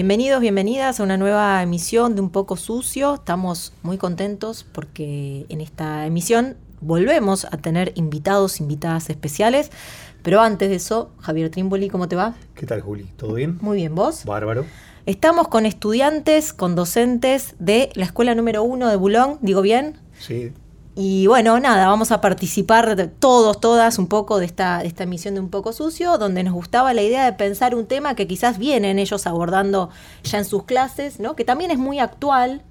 [0.00, 3.16] Bienvenidos, bienvenidas a una nueva emisión de Un poco sucio.
[3.16, 9.70] Estamos muy contentos porque en esta emisión volvemos a tener invitados, invitadas especiales.
[10.22, 12.34] Pero antes de eso, Javier Trimboli, ¿cómo te va?
[12.54, 13.10] ¿Qué tal, Juli?
[13.18, 13.58] ¿Todo bien?
[13.60, 14.24] Muy bien, ¿vos?
[14.24, 14.64] Bárbaro.
[15.04, 19.98] Estamos con estudiantes, con docentes de la escuela número uno de Bulón, ¿digo bien?
[20.18, 20.54] Sí,
[20.96, 25.34] Y bueno, nada, vamos a participar todos, todas un poco de esta, de esta emisión
[25.34, 28.58] de Un poco sucio, donde nos gustaba la idea de pensar un tema que quizás
[28.58, 29.90] vienen ellos abordando
[30.24, 31.36] ya en sus clases, ¿no?
[31.36, 32.62] que también es muy actual.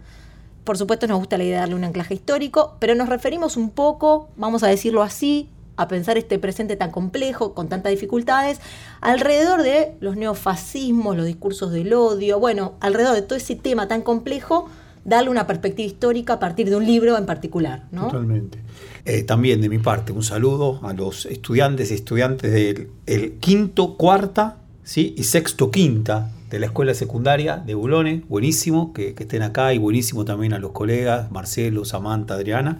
[0.65, 3.69] Por supuesto nos gusta la idea de darle un anclaje histórico, pero nos referimos un
[3.69, 8.59] poco, vamos a decirlo así, a pensar este presente tan complejo, con tantas dificultades,
[8.99, 14.01] alrededor de los neofascismos, los discursos del odio, bueno, alrededor de todo ese tema tan
[14.01, 14.67] complejo,
[15.05, 18.03] darle una perspectiva histórica a partir de un libro en particular, ¿no?
[18.03, 18.59] totalmente.
[19.05, 23.95] Eh, también de mi parte, un saludo a los estudiantes y estudiantes del el quinto,
[23.95, 25.15] cuarta ¿sí?
[25.17, 28.23] y sexto, quinta de la escuela secundaria de Bulone.
[28.27, 32.79] Buenísimo que estén acá y buenísimo también a los colegas Marcelo, Samantha, Adriana.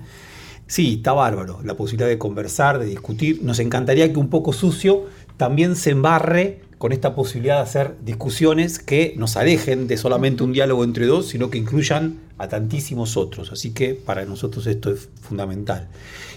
[0.69, 3.41] Sí, está bárbaro la posibilidad de conversar, de discutir.
[3.41, 8.79] Nos encantaría que un poco sucio también se embarre con esta posibilidad de hacer discusiones
[8.79, 13.51] que nos alejen de solamente un diálogo entre dos, sino que incluyan a tantísimos otros.
[13.51, 15.89] Así que para nosotros esto es fundamental.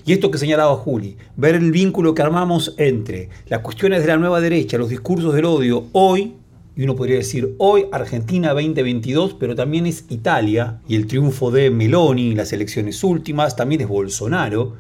[0.05, 4.17] Y esto que señalaba Juli, ver el vínculo que armamos entre las cuestiones de la
[4.17, 6.35] nueva derecha, los discursos del odio hoy,
[6.75, 11.71] y uno podría decir hoy Argentina 2022, pero también es Italia y el triunfo de
[11.71, 14.75] Meloni, las elecciones últimas, también es Bolsonaro,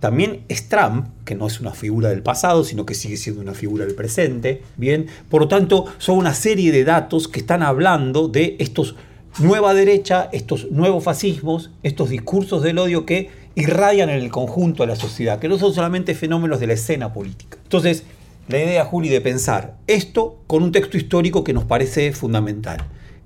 [0.00, 3.54] también es Trump, que no es una figura del pasado, sino que sigue siendo una
[3.54, 4.62] figura del presente.
[4.76, 8.94] Bien, por lo tanto, son una serie de datos que están hablando de estos
[9.38, 14.88] nueva derecha, estos nuevos fascismos, estos discursos del odio que irradian en el conjunto de
[14.88, 17.58] la sociedad, que no son solamente fenómenos de la escena política.
[17.62, 18.04] Entonces,
[18.48, 22.78] la idea, Juli, de pensar esto con un texto histórico que nos parece fundamental.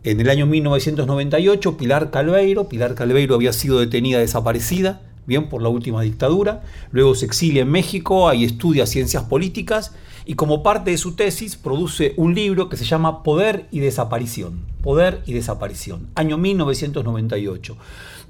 [0.05, 5.69] En el año 1998, Pilar Calveiro, Pilar Calveiro había sido detenida desaparecida, bien por la
[5.69, 9.93] última dictadura, luego se exilia en México, ahí estudia ciencias políticas
[10.25, 14.61] y como parte de su tesis produce un libro que se llama Poder y Desaparición,
[14.83, 17.77] Poder y Desaparición, año 1998,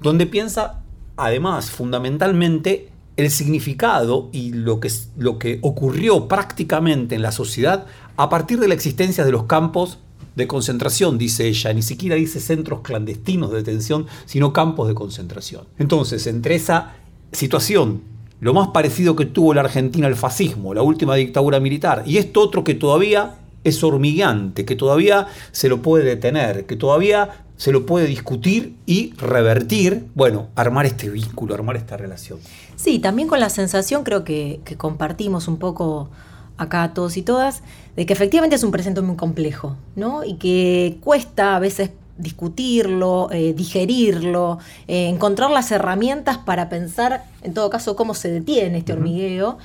[0.01, 0.81] donde piensa
[1.17, 7.85] además fundamentalmente el significado y lo que, lo que ocurrió prácticamente en la sociedad
[8.17, 9.99] a partir de la existencia de los campos
[10.35, 15.65] de concentración, dice ella, ni siquiera dice centros clandestinos de detención, sino campos de concentración.
[15.77, 16.93] Entonces, entre esa
[17.31, 18.01] situación,
[18.39, 22.41] lo más parecido que tuvo la Argentina al fascismo, la última dictadura militar, y esto
[22.41, 27.85] otro que todavía es hormigueante, que todavía se lo puede detener, que todavía se lo
[27.85, 32.39] puede discutir y revertir, bueno, armar este vínculo, armar esta relación.
[32.75, 36.09] Sí, también con la sensación creo que, que compartimos un poco
[36.57, 37.63] acá todos y todas,
[37.95, 40.23] de que efectivamente es un presente muy complejo, ¿no?
[40.23, 47.53] Y que cuesta a veces discutirlo, eh, digerirlo, eh, encontrar las herramientas para pensar, en
[47.53, 49.57] todo caso, cómo se detiene este hormigueo.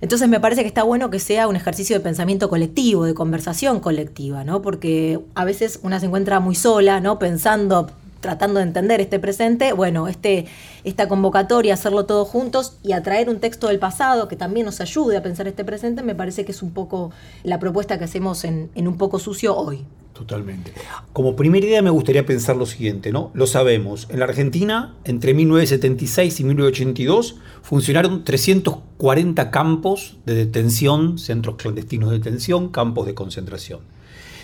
[0.00, 3.80] Entonces me parece que está bueno que sea un ejercicio de pensamiento colectivo, de conversación
[3.80, 4.62] colectiva, ¿no?
[4.62, 7.18] Porque a veces una se encuentra muy sola, ¿no?
[7.18, 7.90] Pensando,
[8.26, 10.46] tratando de entender este presente, bueno, este,
[10.82, 15.16] esta convocatoria, hacerlo todos juntos y atraer un texto del pasado que también nos ayude
[15.16, 17.12] a pensar este presente, me parece que es un poco
[17.44, 19.84] la propuesta que hacemos en, en Un poco sucio hoy.
[20.12, 20.72] Totalmente.
[21.12, 23.30] Como primera idea me gustaría pensar lo siguiente, ¿no?
[23.32, 31.54] Lo sabemos, en la Argentina, entre 1976 y 1982, funcionaron 340 campos de detención, centros
[31.56, 33.80] clandestinos de detención, campos de concentración.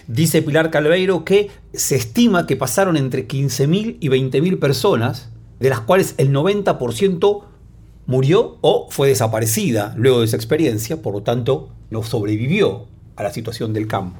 [0.08, 5.80] Dice Pilar Calveiro que se estima que pasaron entre 15.000 y 20.000 personas, de las
[5.80, 7.44] cuales el 90%
[8.06, 13.32] murió o fue desaparecida luego de esa experiencia, por lo tanto no sobrevivió a la
[13.32, 14.18] situación del campo.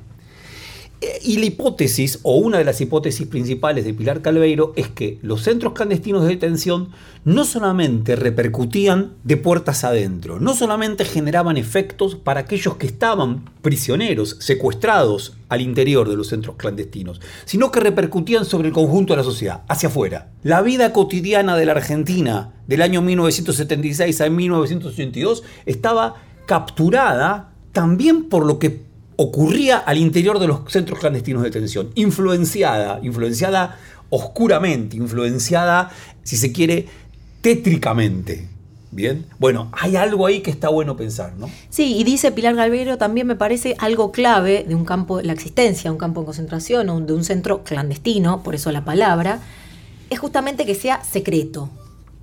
[1.03, 5.19] Eh, y la hipótesis, o una de las hipótesis principales de Pilar Calveiro, es que
[5.23, 6.91] los centros clandestinos de detención
[7.25, 14.37] no solamente repercutían de puertas adentro, no solamente generaban efectos para aquellos que estaban prisioneros,
[14.39, 19.25] secuestrados al interior de los centros clandestinos, sino que repercutían sobre el conjunto de la
[19.25, 20.31] sociedad, hacia afuera.
[20.45, 26.15] La vida cotidiana de la Argentina del año 1976 a 1982 estaba
[26.47, 33.01] capturada también por lo que ocurría al interior de los centros clandestinos de detención, influenciada,
[33.03, 33.79] influenciada
[34.11, 35.91] oscuramente, influenciada,
[36.23, 36.87] si se quiere,
[37.41, 38.49] tétricamente.
[38.91, 41.49] Bien, bueno, hay algo ahí que está bueno pensar, ¿no?
[41.71, 45.85] Sí, y dice Pilar Galvero también me parece algo clave de un campo, la existencia
[45.85, 49.41] de un campo de concentración o de un centro clandestino, por eso la palabra,
[50.11, 51.71] es justamente que sea secreto,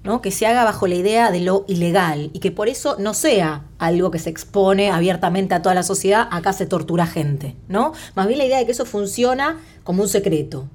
[0.03, 0.21] ¿no?
[0.21, 3.65] que se haga bajo la idea de lo ilegal y que por eso no sea
[3.77, 7.93] algo que se expone abiertamente a toda la sociedad, acá se tortura gente, ¿no?
[8.15, 10.67] Más bien la idea de que eso funciona como un secreto.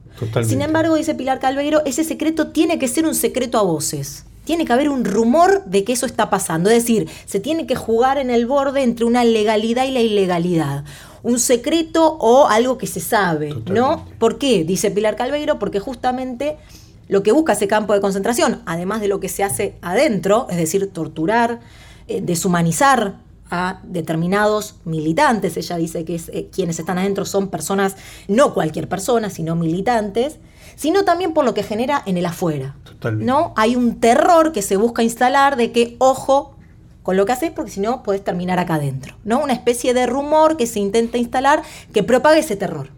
[0.46, 4.26] Sin embargo, dice Pilar Calveiro, ese secreto tiene que ser un secreto a voces.
[4.44, 6.70] Tiene que haber un rumor de que eso está pasando.
[6.70, 10.84] Es decir, se tiene que jugar en el borde entre una legalidad y la ilegalidad
[11.24, 14.04] un secreto o algo que se sabe, ¿no?
[14.18, 14.62] ¿Por qué?
[14.62, 16.58] Dice Pilar Calveiro, porque justamente
[17.08, 20.56] lo que busca ese campo de concentración, además de lo que se hace adentro, es
[20.56, 21.60] decir, torturar,
[22.08, 23.16] eh, deshumanizar
[23.50, 27.96] a determinados militantes, ella dice que eh, quienes están adentro son personas,
[28.26, 30.38] no cualquier persona, sino militantes,
[30.76, 32.74] sino también por lo que genera en el afuera.
[33.12, 33.52] ¿no?
[33.56, 36.56] Hay un terror que se busca instalar de que, ojo,
[37.02, 39.42] con lo que haces porque si no puedes terminar acá adentro, ¿no?
[39.42, 41.62] Una especie de rumor que se intenta instalar
[41.92, 42.88] que propague ese terror.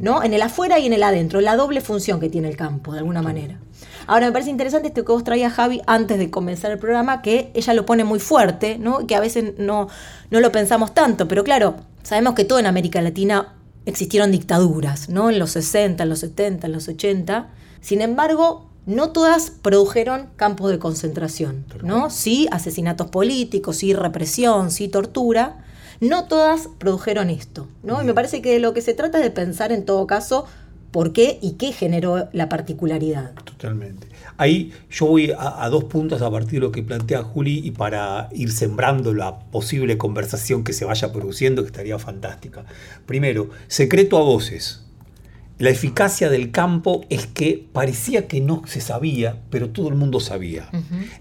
[0.00, 0.22] ¿No?
[0.22, 2.98] En el afuera y en el adentro, la doble función que tiene el campo, de
[2.98, 3.58] alguna manera.
[4.06, 7.50] Ahora, me parece interesante esto que vos traías, Javi, antes de comenzar el programa, que
[7.54, 9.06] ella lo pone muy fuerte, ¿no?
[9.06, 9.88] Que a veces no,
[10.30, 13.54] no lo pensamos tanto, pero claro, sabemos que todo en América Latina
[13.84, 15.30] existieron dictaduras, ¿no?
[15.30, 17.48] En los 60, en los 70, en los 80.
[17.80, 22.08] Sin embargo, no todas produjeron campos de concentración, ¿no?
[22.10, 25.64] Sí, asesinatos políticos, sí, represión, sí, tortura,
[26.00, 28.02] no todas produjeron esto, ¿no?
[28.02, 30.46] Y me parece que de lo que se trata es de pensar en todo caso
[30.90, 33.34] por qué y qué generó la particularidad.
[33.44, 34.08] Totalmente.
[34.38, 38.28] Ahí yo voy a, dos puntos a partir de lo que plantea Juli y para
[38.32, 42.64] ir sembrando la posible conversación que se vaya produciendo, que estaría fantástica.
[43.06, 44.82] Primero, secreto a voces.
[45.58, 50.20] La eficacia del campo es que parecía que no se sabía, pero todo el mundo
[50.20, 50.68] sabía.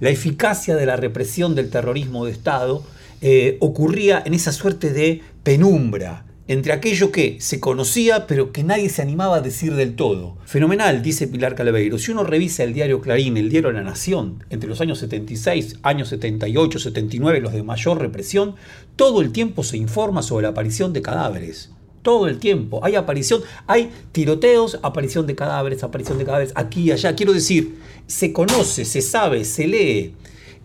[0.01, 2.83] La eficacia de la represión del terrorismo de Estado
[3.21, 8.89] eh, ocurría en esa suerte de penumbra entre aquello que se conocía pero que nadie
[8.89, 10.37] se animaba a decir del todo.
[10.45, 11.97] Fenomenal, dice Pilar Calaveiro.
[11.97, 16.09] Si uno revisa el diario Clarín, el diario La Nación, entre los años 76, años
[16.09, 18.55] 78, 79, los de mayor represión,
[18.95, 21.71] todo el tiempo se informa sobre la aparición de cadáveres
[22.05, 22.81] todo el tiempo.
[22.83, 27.15] Hay aparición, hay tiroteos, aparición de cadáveres, aparición de cadáveres, aquí y allá.
[27.15, 30.13] Quiero decir, se conoce, se sabe, se lee.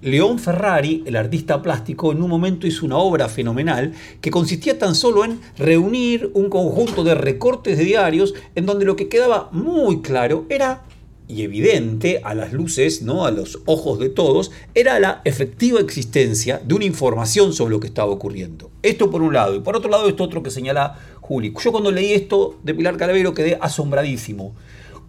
[0.03, 3.93] León Ferrari, el artista plástico, en un momento hizo una obra fenomenal
[4.23, 8.97] que consistía tan solo en reunir un conjunto de recortes de diarios en donde lo
[8.97, 10.85] que quedaba muy claro era
[11.29, 13.27] y evidente a las luces, ¿no?
[13.27, 17.87] a los ojos de todos, era la efectiva existencia de una información sobre lo que
[17.87, 18.71] estaba ocurriendo.
[18.83, 19.55] Esto por un lado.
[19.55, 21.55] Y por otro lado, esto otro que señala Juli.
[21.63, 24.55] Yo cuando leí esto de Pilar Calavero quedé asombradísimo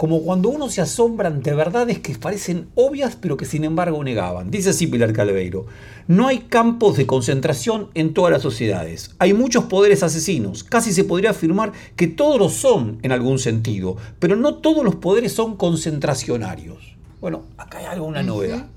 [0.01, 4.49] como cuando uno se asombra ante verdades que parecen obvias pero que sin embargo negaban.
[4.49, 5.67] Dice así Pilar Calveiro,
[6.07, 9.13] no hay campos de concentración en todas las sociedades.
[9.19, 10.63] Hay muchos poderes asesinos.
[10.63, 14.95] Casi se podría afirmar que todos lo son en algún sentido, pero no todos los
[14.95, 16.97] poderes son concentracionarios.
[17.19, 18.69] Bueno, acá hay alguna novedad.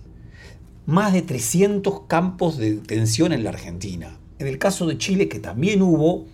[0.85, 4.19] Más de 300 campos de detención en la Argentina.
[4.39, 6.27] En el caso de Chile, que también hubo,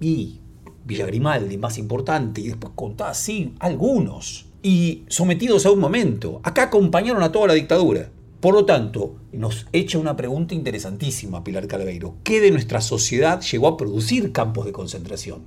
[0.00, 0.40] y
[0.84, 6.40] Villa Grimaldi, más importante, y después contá así algunos, y sometidos a un momento.
[6.42, 8.10] Acá acompañaron a toda la dictadura.
[8.40, 12.16] Por lo tanto, nos echa una pregunta interesantísima, Pilar Calaveiro.
[12.24, 15.40] ¿Qué de nuestra sociedad llegó a producir campos de concentración?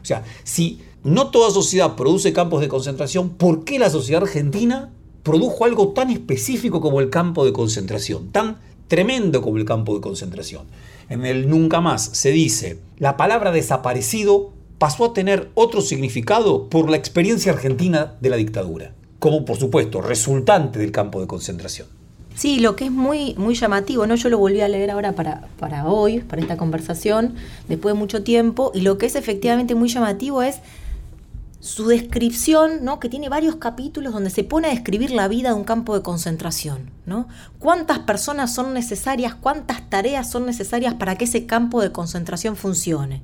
[0.00, 4.90] O sea, si no toda sociedad produce campos de concentración, ¿por qué la sociedad argentina
[5.22, 8.30] produjo algo tan específico como el campo de concentración?
[8.30, 8.56] Tan
[8.88, 10.62] tremendo como el campo de concentración.
[11.10, 16.88] En el Nunca Más se dice, la palabra desaparecido pasó a tener otro significado por
[16.90, 21.88] la experiencia argentina de la dictadura, como por supuesto resultante del campo de concentración.
[22.34, 24.14] Sí, lo que es muy, muy llamativo, ¿no?
[24.14, 27.34] Yo lo volví a leer ahora para, para hoy, para esta conversación,
[27.68, 30.60] después de mucho tiempo, y lo que es efectivamente muy llamativo es
[31.60, 33.00] su descripción, ¿no?
[33.00, 36.02] que tiene varios capítulos donde se pone a describir la vida de un campo de
[36.02, 36.90] concentración.
[37.04, 37.26] ¿no?
[37.58, 43.22] ¿Cuántas personas son necesarias, cuántas tareas son necesarias para que ese campo de concentración funcione?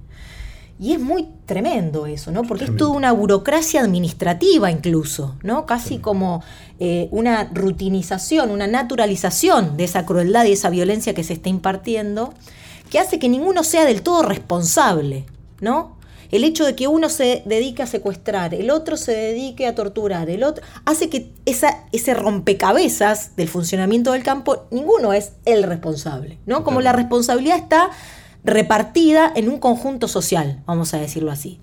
[0.78, 2.43] Y es muy tremendo eso, ¿no?
[2.43, 5.66] Porque es toda una burocracia administrativa incluso, ¿no?
[5.66, 6.43] Casi como
[6.81, 12.35] eh, una rutinización, una naturalización de esa crueldad y esa violencia que se está impartiendo,
[12.90, 15.26] que hace que ninguno sea del todo responsable,
[15.61, 15.97] ¿no?
[16.33, 20.28] El hecho de que uno se dedique a secuestrar, el otro se dedique a torturar,
[20.28, 26.38] el otro, hace que esa, ese rompecabezas del funcionamiento del campo, ninguno es el responsable,
[26.47, 26.64] ¿no?
[26.64, 27.90] Como la responsabilidad está
[28.45, 31.59] repartida en un conjunto social, vamos a decirlo así.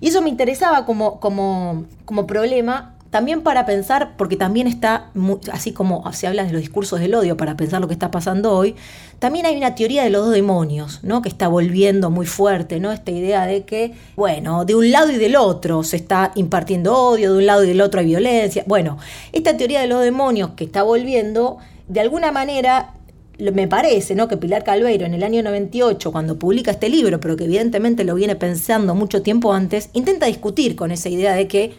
[0.00, 5.10] Y eso me interesaba como, como, como problema también para pensar, porque también está,
[5.50, 8.52] así como se habla de los discursos del odio, para pensar lo que está pasando
[8.52, 8.76] hoy,
[9.18, 11.22] también hay una teoría de los dos demonios, ¿no?
[11.22, 12.92] Que está volviendo muy fuerte, ¿no?
[12.92, 17.32] Esta idea de que, bueno, de un lado y del otro se está impartiendo odio,
[17.32, 18.62] de un lado y del otro hay violencia.
[18.66, 18.98] Bueno,
[19.32, 21.56] esta teoría de los demonios que está volviendo,
[21.88, 22.92] de alguna manera
[23.38, 24.28] me parece ¿no?
[24.28, 28.14] que Pilar Calveiro en el año 98, cuando publica este libro, pero que evidentemente lo
[28.14, 31.74] viene pensando mucho tiempo antes, intenta discutir con esa idea de que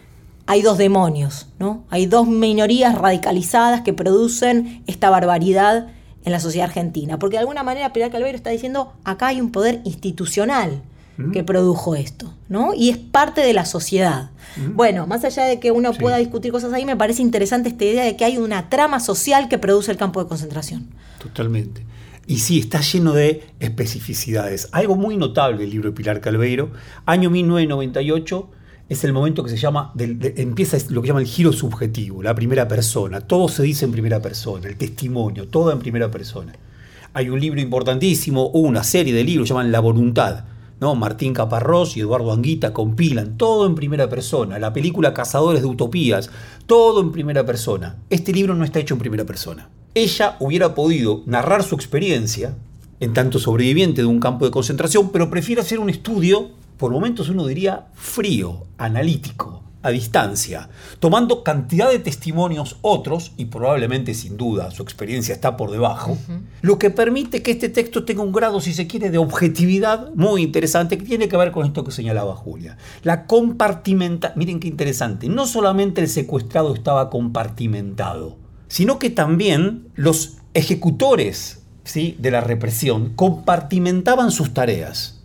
[0.45, 1.83] hay dos demonios, ¿no?
[1.89, 5.89] Hay dos minorías radicalizadas que producen esta barbaridad
[6.25, 7.19] en la sociedad argentina.
[7.19, 10.81] Porque de alguna manera Pilar Calveiro está diciendo, acá hay un poder institucional
[11.33, 12.73] que produjo esto, ¿no?
[12.73, 14.29] Y es parte de la sociedad.
[14.73, 18.05] Bueno, más allá de que uno pueda discutir cosas ahí, me parece interesante esta idea
[18.05, 20.87] de que hay una trama social que produce el campo de concentración.
[21.19, 21.85] Totalmente.
[22.27, 24.69] Y sí, está lleno de especificidades.
[24.71, 26.71] Algo muy notable del libro de Pilar Calveiro,
[27.05, 28.49] año 1998,
[28.87, 32.67] es el momento que se llama, empieza lo que llama el giro subjetivo, la primera
[32.67, 33.21] persona.
[33.21, 36.53] Todo se dice en primera persona, el testimonio, todo en primera persona.
[37.13, 40.45] Hay un libro importantísimo, una serie de libros, llaman La Voluntad,
[40.79, 40.95] ¿no?
[40.95, 44.59] Martín Caparrós y Eduardo Anguita compilan todo en primera persona.
[44.59, 46.29] La película Cazadores de Utopías,
[46.65, 47.97] todo en primera persona.
[48.09, 49.69] Este libro no está hecho en primera persona.
[49.99, 52.55] Ella hubiera podido narrar su experiencia,
[53.01, 57.27] en tanto sobreviviente de un campo de concentración, pero prefiere hacer un estudio, por momentos
[57.27, 60.69] uno diría frío, analítico, a distancia,
[61.01, 66.17] tomando cantidad de testimonios otros, y probablemente sin duda su experiencia está por debajo,
[66.61, 70.43] lo que permite que este texto tenga un grado, si se quiere, de objetividad muy
[70.43, 72.77] interesante que tiene que ver con esto que señalaba Julia.
[73.03, 78.37] La compartimenta, miren qué interesante, no solamente el secuestrado estaba compartimentado,
[78.69, 82.15] sino que también los ejecutores ¿sí?
[82.19, 85.19] de la represión compartimentaban sus tareas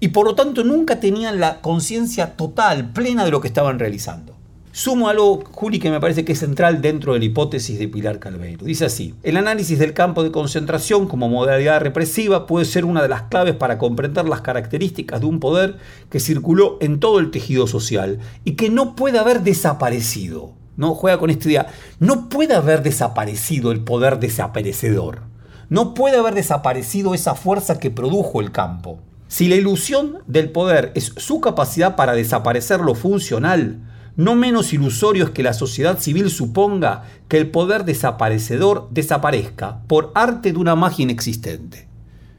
[0.00, 4.34] y por lo tanto nunca tenían la conciencia total, plena de lo que estaban realizando.
[4.72, 8.18] Sumo algo, Juli, que me parece que es central dentro de la hipótesis de Pilar
[8.18, 8.64] Calveiro.
[8.64, 13.08] Dice así, el análisis del campo de concentración como modalidad represiva puede ser una de
[13.08, 15.76] las claves para comprender las características de un poder
[16.10, 20.54] que circuló en todo el tejido social y que no puede haber desaparecido.
[20.76, 21.66] No juega con esta idea.
[21.98, 25.22] No puede haber desaparecido el poder desaparecedor.
[25.68, 28.98] No puede haber desaparecido esa fuerza que produjo el campo.
[29.28, 33.78] Si la ilusión del poder es su capacidad para desaparecer lo funcional,
[34.14, 40.12] no menos ilusorio es que la sociedad civil suponga que el poder desaparecedor desaparezca por
[40.14, 41.88] arte de una magia inexistente.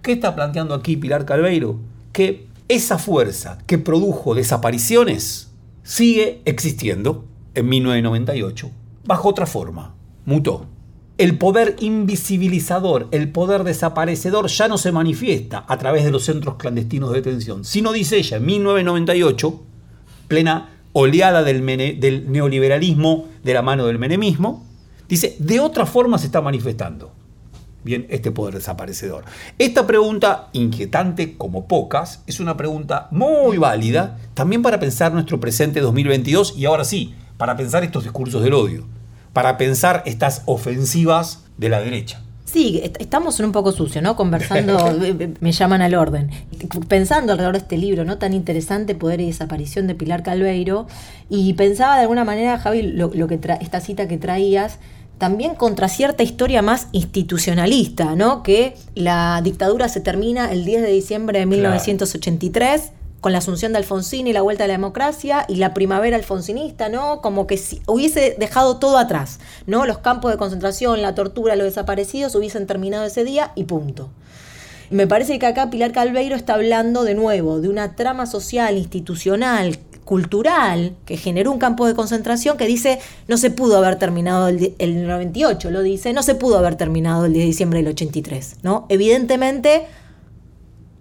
[0.03, 1.79] ¿Qué está planteando aquí Pilar Calveiro?
[2.11, 7.25] Que esa fuerza que produjo desapariciones sigue existiendo
[7.55, 8.71] en 1998
[9.05, 9.95] bajo otra forma,
[10.25, 10.67] mutó
[11.17, 16.55] el poder invisibilizador, el poder desaparecedor ya no se manifiesta a través de los centros
[16.55, 19.63] clandestinos de detención, sino dice ella en 1998,
[20.27, 21.63] plena oleada del,
[21.99, 24.65] del neoliberalismo de la mano del menemismo,
[25.07, 27.13] dice, de otra forma se está manifestando.
[27.83, 29.25] Bien, este poder desaparecedor.
[29.59, 35.81] Esta pregunta, inquietante como pocas, es una pregunta muy válida también para pensar nuestro presente
[35.81, 38.85] 2022 y ahora sí, para pensar estos discursos del odio
[39.33, 42.21] para pensar estas ofensivas de la derecha.
[42.45, 44.15] Sí, estamos un poco sucios, ¿no?
[44.15, 44.77] Conversando,
[45.39, 46.29] me llaman al orden.
[46.87, 48.19] Pensando alrededor de este libro, ¿no?
[48.19, 50.85] Tan interesante, Poder y Desaparición de Pilar Calveiro.
[51.29, 54.77] Y pensaba de alguna manera, Javi, lo, que esta cita que traías,
[55.17, 58.43] también contra cierta historia más institucionalista, ¿no?
[58.43, 62.91] Que la dictadura se termina el 10 de diciembre de 1983
[63.23, 66.89] con la asunción de Alfonsín y la vuelta a la democracia y la primavera alfonsinista,
[66.89, 67.21] ¿no?
[67.21, 69.85] Como que si hubiese dejado todo atrás, ¿no?
[69.85, 74.09] Los campos de concentración, la tortura, los desaparecidos hubiesen terminado ese día y punto.
[74.89, 79.79] Me parece que acá Pilar Calveiro está hablando de nuevo de una trama social, institucional,
[80.03, 82.99] cultural que generó un campo de concentración que dice
[83.29, 87.23] no se pudo haber terminado el, el 98, lo dice, no se pudo haber terminado
[87.23, 88.85] el 10 de diciembre del 83, ¿no?
[88.89, 89.87] Evidentemente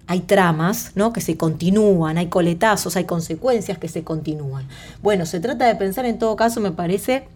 [0.07, 1.13] hay tramas ¿no?
[1.13, 4.67] que se continúan, hay coletazos, hay consecuencias que se continúan.
[5.03, 7.29] Bueno, se trata de pensar en todo caso, me parece,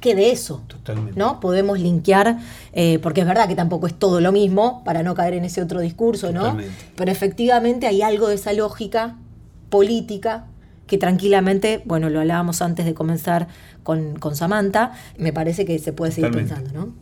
[0.00, 0.62] que de eso.
[0.66, 1.18] Totalmente.
[1.18, 1.40] ¿No?
[1.40, 2.38] Podemos linkear,
[2.72, 5.62] eh, porque es verdad que tampoco es todo lo mismo, para no caer en ese
[5.62, 6.40] otro discurso, ¿no?
[6.40, 6.74] Totalmente.
[6.96, 9.16] Pero efectivamente hay algo de esa lógica
[9.70, 10.46] política
[10.86, 13.48] que tranquilamente, bueno, lo hablábamos antes de comenzar
[13.82, 16.54] con, con Samantha, me parece que se puede seguir Totalmente.
[16.54, 16.94] pensando, ¿no?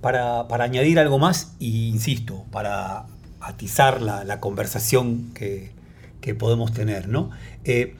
[0.00, 3.06] Para, para añadir algo más, y insisto, para
[3.48, 5.70] atizar la, la conversación que,
[6.20, 7.30] que podemos tener, ¿no?
[7.64, 7.94] Eh,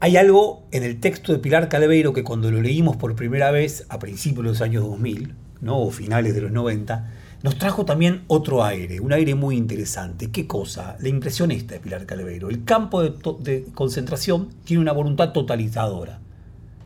[0.00, 3.86] hay algo en el texto de Pilar Calaveiro que cuando lo leímos por primera vez
[3.88, 5.78] a principios de los años 2000, ¿no?
[5.78, 7.08] o finales de los 90,
[7.44, 10.32] nos trajo también otro aire, un aire muy interesante.
[10.32, 10.96] ¿Qué cosa?
[10.98, 12.50] La impresión esta de Pilar Calaveiro.
[12.50, 16.18] El campo de, de concentración tiene una voluntad totalizadora,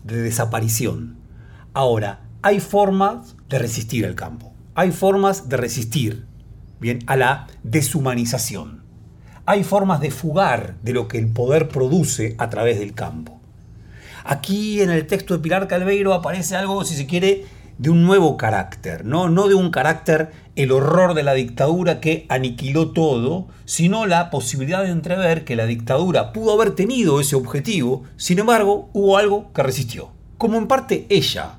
[0.04, 1.16] de desaparición.
[1.72, 4.52] Ahora, hay formas de resistir al campo.
[4.74, 6.25] Hay formas de resistir
[6.80, 8.82] bien, a la deshumanización.
[9.46, 13.40] Hay formas de fugar de lo que el poder produce a través del campo.
[14.24, 17.44] Aquí en el texto de Pilar Calveiro aparece algo, si se quiere,
[17.78, 19.28] de un nuevo carácter, ¿no?
[19.28, 24.82] no de un carácter el horror de la dictadura que aniquiló todo, sino la posibilidad
[24.82, 29.62] de entrever que la dictadura pudo haber tenido ese objetivo, sin embargo, hubo algo que
[29.62, 30.10] resistió.
[30.38, 31.58] Como en parte ella,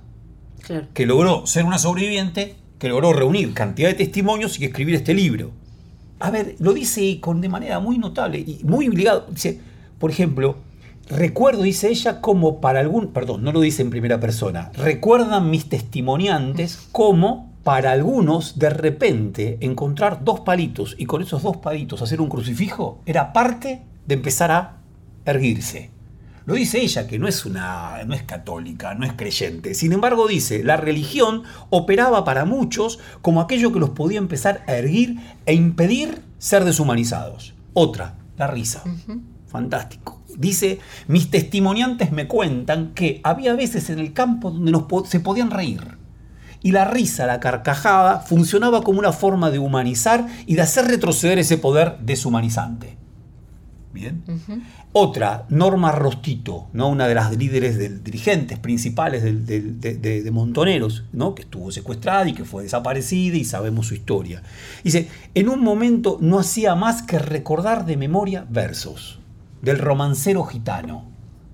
[0.61, 0.87] Claro.
[0.93, 5.51] que logró ser una sobreviviente, que logró reunir cantidad de testimonios y escribir este libro.
[6.19, 9.27] A ver, lo dice con de manera muy notable y muy ligado.
[9.29, 9.59] Dice,
[9.99, 10.57] por ejemplo,
[11.09, 15.69] recuerdo, dice ella, como para algún, perdón, no lo dice en primera persona, recuerdan mis
[15.69, 22.21] testimoniantes como para algunos de repente encontrar dos palitos y con esos dos palitos hacer
[22.21, 24.77] un crucifijo era parte de empezar a
[25.25, 25.96] erguirse.
[26.47, 28.03] Lo dice ella, que no es una.
[28.07, 29.73] no es católica, no es creyente.
[29.75, 34.73] Sin embargo, dice, la religión operaba para muchos como aquello que los podía empezar a
[34.73, 37.53] erguir e impedir ser deshumanizados.
[37.73, 38.81] Otra, la risa.
[39.47, 40.21] Fantástico.
[40.37, 45.19] Dice, mis testimoniantes me cuentan que había veces en el campo donde nos po- se
[45.19, 45.97] podían reír.
[46.63, 51.39] Y la risa, la carcajada, funcionaba como una forma de humanizar y de hacer retroceder
[51.39, 52.97] ese poder deshumanizante.
[53.93, 54.23] Bien.
[54.93, 56.87] Otra, Norma Rostito, ¿no?
[56.89, 61.33] una de las líderes del, dirigentes principales del- del- de, de- de Montoneros, ¿no?
[61.33, 64.43] que estuvo secuestrada y que fue desaparecida y sabemos su historia.
[64.83, 69.19] Dice, en un momento no hacía más que recordar de memoria versos
[69.61, 71.05] del romancero gitano.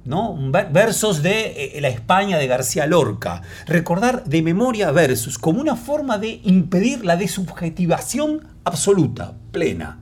[0.06, 0.36] ¿no?
[0.74, 3.42] Versos de eh, la España de García Lorca.
[3.68, 10.00] Recordar de memoria versos como una forma de impedir la desubjetivación absoluta, plena.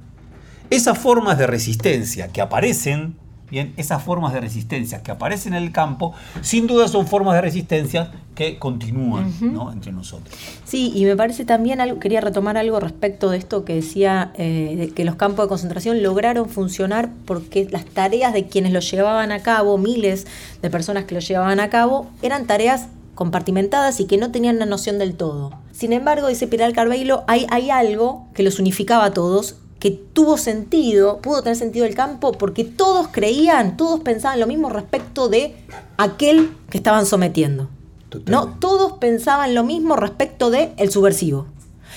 [0.71, 3.17] Esas formas de resistencia que aparecen,
[3.49, 7.41] bien, esas formas de resistencia que aparecen en el campo, sin duda son formas de
[7.41, 9.73] resistencia que continúan ¿no?
[9.73, 10.33] entre nosotros.
[10.63, 14.75] Sí, y me parece también algo, quería retomar algo respecto de esto que decía, eh,
[14.77, 19.33] de que los campos de concentración lograron funcionar porque las tareas de quienes los llevaban
[19.33, 20.25] a cabo, miles
[20.61, 24.67] de personas que los llevaban a cabo, eran tareas compartimentadas y que no tenían una
[24.67, 25.51] noción del todo.
[25.73, 30.37] Sin embargo, dice Pilar Carbeilo, hay, hay algo que los unificaba a todos, que tuvo
[30.37, 35.55] sentido, pudo tener sentido el campo, porque todos creían, todos pensaban lo mismo respecto de
[35.97, 37.67] aquel que estaban sometiendo.
[38.27, 41.47] No, todos pensaban lo mismo respecto de el subversivo.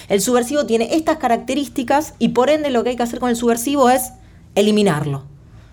[0.08, 3.36] El subversivo tiene estas características y por ende lo que hay que hacer con el
[3.36, 4.12] subversivo es
[4.54, 5.24] eliminarlo.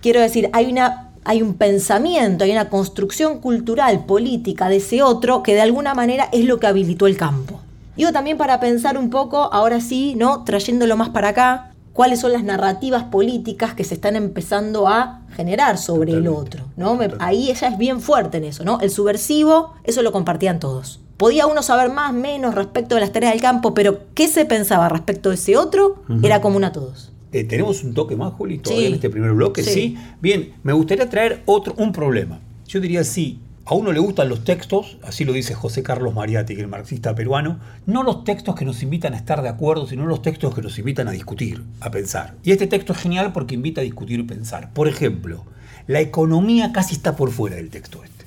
[0.02, 5.44] Quiero decir, hay una hay un pensamiento, hay una construcción cultural, política de ese otro
[5.44, 7.62] que de alguna manera es lo que habilitó el campo.
[7.96, 10.44] Digo también para pensar un poco, ahora sí, ¿no?
[10.44, 15.78] Trayéndolo más para acá, cuáles son las narrativas políticas que se están empezando a generar
[15.78, 16.96] sobre el otro, ¿no?
[16.96, 18.80] Me- ahí ella es bien fuerte en eso, ¿no?
[18.82, 21.00] El subversivo, eso lo compartían todos.
[21.18, 24.90] Podía uno saber más, menos respecto de las tareas del campo, pero qué se pensaba
[24.90, 27.12] respecto de ese otro era común a todos.
[27.32, 28.88] Eh, ¿Tenemos un toque más, Juli, todavía Sí.
[28.90, 29.64] en este primer bloque?
[29.64, 29.70] Sí.
[29.72, 29.98] Sí.
[30.22, 32.40] Bien, me gustaría traer otro, un problema.
[32.68, 33.40] Yo diría sí.
[33.66, 37.60] A uno le gustan los textos, así lo dice José Carlos es el marxista peruano,
[37.86, 40.78] no los textos que nos invitan a estar de acuerdo, sino los textos que nos
[40.80, 42.36] invitan a discutir, a pensar.
[42.44, 44.74] Y este texto es genial porque invita a discutir y pensar.
[44.74, 45.46] Por ejemplo,
[45.86, 48.26] la economía casi está por fuera del texto este.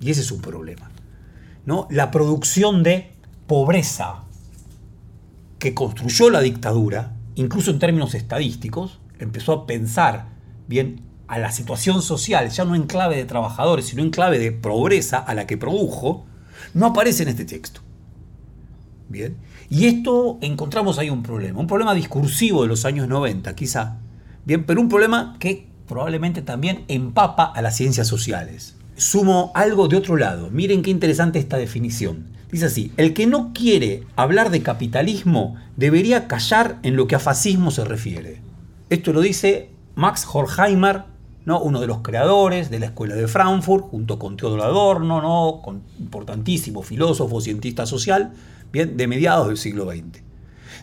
[0.00, 0.90] Y ese es un problema.
[1.66, 1.86] ¿no?
[1.90, 3.10] La producción de
[3.46, 4.24] pobreza
[5.58, 10.28] que construyó la dictadura, incluso en términos estadísticos, empezó a pensar
[10.68, 14.50] bien a la situación social, ya no en clave de trabajadores, sino en clave de
[14.50, 16.26] pobreza a la que produjo,
[16.74, 17.82] no aparece en este texto.
[19.08, 19.36] Bien.
[19.68, 23.98] Y esto encontramos ahí un problema, un problema discursivo de los años 90, quizá.
[24.44, 28.74] Bien, pero un problema que probablemente también empapa a las ciencias sociales.
[28.96, 30.50] Sumo algo de otro lado.
[30.50, 32.26] Miren qué interesante esta definición.
[32.50, 37.20] Dice así, el que no quiere hablar de capitalismo debería callar en lo que a
[37.20, 38.42] fascismo se refiere.
[38.88, 41.04] Esto lo dice Max Horkheimer
[41.44, 41.60] ¿no?
[41.60, 45.60] uno de los creadores de la Escuela de Frankfurt, junto con Teodoro Adorno, ¿no?
[45.62, 48.32] con importantísimo filósofo, cientista social,
[48.72, 50.22] bien, de mediados del siglo XX.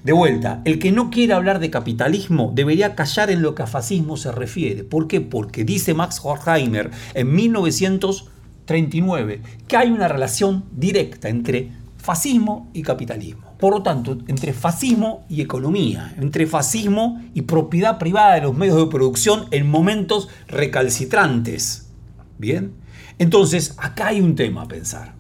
[0.04, 3.68] De vuelta, el que no quiera hablar de capitalismo debería callar en lo que a
[3.68, 4.84] fascismo se refiere.
[4.84, 5.22] ¿Por qué?
[5.22, 13.47] Porque dice Max Horkheimer en 1939 que hay una relación directa entre fascismo y capitalismo.
[13.60, 18.78] Por lo tanto, entre fascismo y economía, entre fascismo y propiedad privada de los medios
[18.78, 21.90] de producción en momentos recalcitrantes.
[22.38, 22.74] ¿Bien?
[23.18, 25.16] Entonces, acá hay un tema a pensar.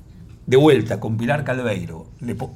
[0.45, 2.07] De vuelta con Pilar Calveiro.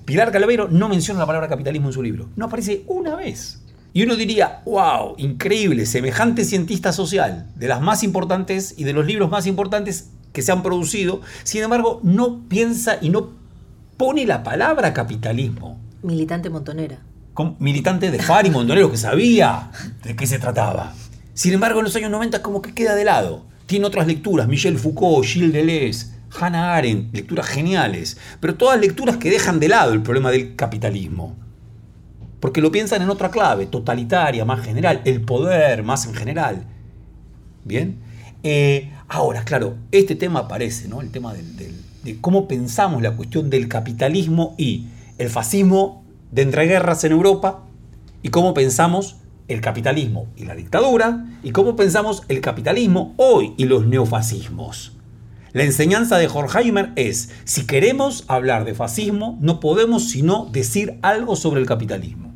[0.06, 2.30] Pilar Calveiro no menciona la palabra capitalismo en su libro.
[2.36, 3.62] No aparece una vez.
[3.92, 9.06] Y uno diría, wow, increíble, semejante cientista social, de las más importantes y de los
[9.06, 13.41] libros más importantes que se han producido, sin embargo, no piensa y no
[14.02, 15.80] pone la palabra capitalismo.
[16.02, 16.98] Militante montonera.
[17.60, 19.70] militante de FAR y montonero que sabía
[20.04, 20.96] de qué se trataba.
[21.36, 23.46] Sin embargo, en los años 90 como que queda de lado.
[23.68, 29.30] Tiene otras lecturas, Michel Foucault, Gilles Deleuze, Hannah Arendt, lecturas geniales, pero todas lecturas que
[29.30, 31.36] dejan de lado el problema del capitalismo.
[32.40, 36.66] Porque lo piensan en otra clave, totalitaria, más general, el poder, más en general.
[37.66, 38.00] ¿Bien?
[38.42, 41.02] Eh, ahora, claro, este tema aparece, ¿no?
[41.02, 41.56] El tema del
[42.04, 44.88] de cómo pensamos la cuestión del capitalismo y
[45.18, 47.64] el fascismo de entreguerras en Europa
[48.24, 53.66] y cómo pensamos el capitalismo y la dictadura y cómo pensamos el capitalismo hoy y
[53.66, 54.94] los neofascismos.
[55.54, 61.36] La enseñanza de Horkheimer es, si queremos hablar de fascismo, no podemos sino decir algo
[61.36, 62.32] sobre el capitalismo.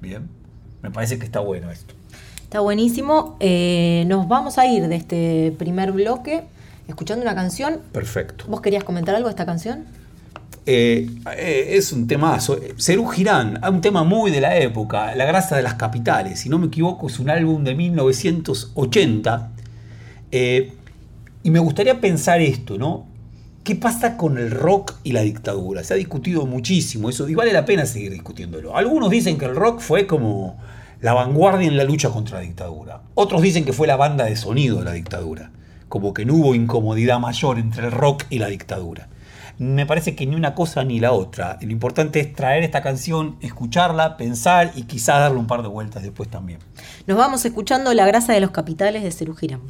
[0.00, 0.28] Bien,
[0.82, 1.94] me parece que está bueno esto.
[2.42, 3.36] Está buenísimo.
[3.38, 6.42] Eh, nos vamos a ir de este primer bloque
[6.90, 7.80] escuchando una canción.
[7.92, 8.44] Perfecto.
[8.48, 9.84] ¿Vos querías comentar algo de esta canción?
[10.66, 12.58] Eh, eh, es un temazo.
[12.78, 16.40] Cerú Girán, un tema muy de la época, La grasa de las capitales.
[16.40, 19.50] Si no me equivoco, es un álbum de 1980.
[20.32, 20.72] Eh,
[21.42, 23.06] y me gustaría pensar esto, ¿no?
[23.64, 25.82] ¿Qué pasa con el rock y la dictadura?
[25.84, 28.76] Se ha discutido muchísimo eso y vale la pena seguir discutiéndolo.
[28.76, 30.58] Algunos dicen que el rock fue como
[31.00, 33.02] la vanguardia en la lucha contra la dictadura.
[33.14, 35.50] Otros dicen que fue la banda de sonido de la dictadura
[35.90, 39.08] como que no hubo incomodidad mayor entre el rock y la dictadura.
[39.58, 41.58] Me parece que ni una cosa ni la otra.
[41.60, 46.02] Lo importante es traer esta canción, escucharla, pensar y quizás darle un par de vueltas
[46.02, 46.60] después también.
[47.06, 49.60] Nos vamos escuchando La grasa de los capitales de Cerú Girán.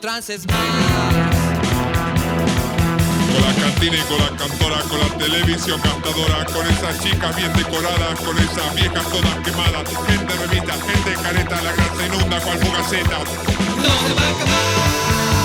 [0.00, 0.56] Trances más.
[3.32, 7.52] Con la cantina y con la cantora, con la televisión cantadora, con esas chicas bien
[7.52, 13.18] decoradas, con esas viejas todas quemadas, gente revista, gente careta, la grasa inunda cual fugaceta.
[13.18, 15.39] No se va a acabar.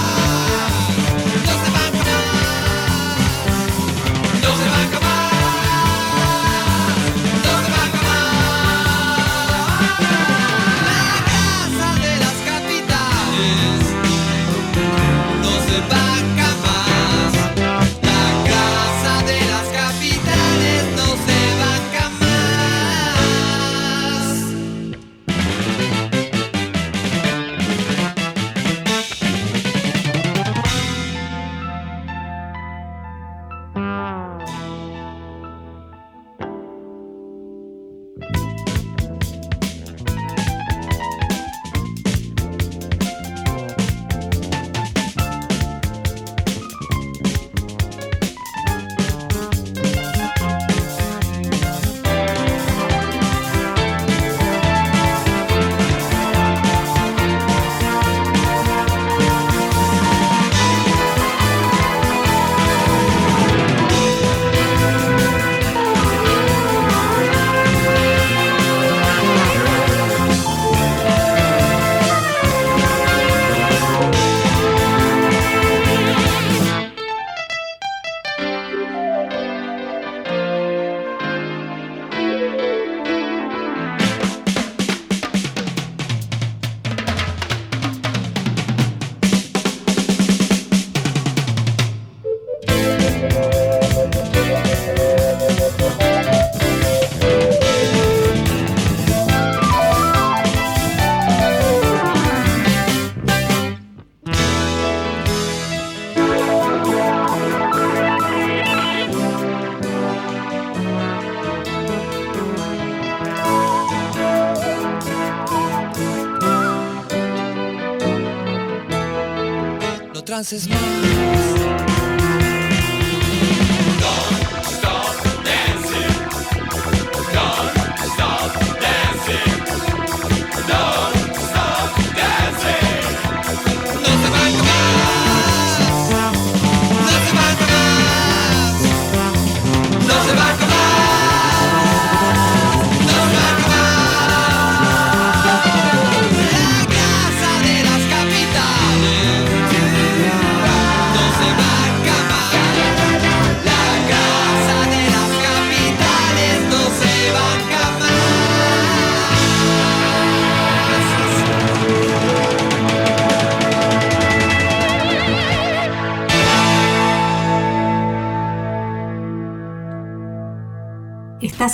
[120.51, 120.84] No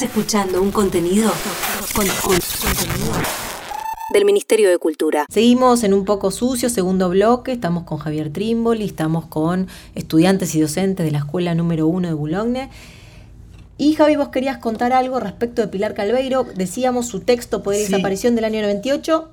[0.02, 1.32] Estás escuchando un contenido
[1.96, 3.14] con, con- contenido
[4.12, 5.28] del Ministerio de Cultura.
[5.30, 10.62] Seguimos en un poco sucio, segundo bloque, estamos con Javier Trimboli, estamos con estudiantes y
[10.62, 12.72] docentes de la escuela número uno de Boulogne.
[13.78, 16.46] Y Javi, vos querías contar algo respecto de Pilar Calveiro.
[16.56, 17.92] Decíamos su texto Poder y Sí.
[17.92, 19.30] Desaparición del año 98,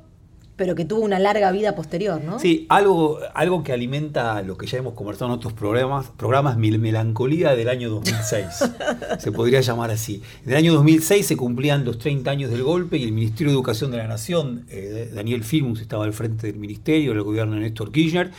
[0.59, 2.41] pero que tuvo una larga vida posterior, ¿no?
[2.41, 7.55] Sí, algo, algo que alimenta lo que ya hemos conversado en otros programas, programas Melancolía
[7.55, 8.47] del año 2006.
[9.21, 10.21] se podría llamar así.
[10.45, 13.55] En el año 2006 se cumplían los 30 años del golpe y el Ministerio de
[13.55, 17.61] Educación de la Nación, eh, Daniel Filmus estaba al frente del ministerio, del gobierno de
[17.61, 18.33] Néstor Kirchner.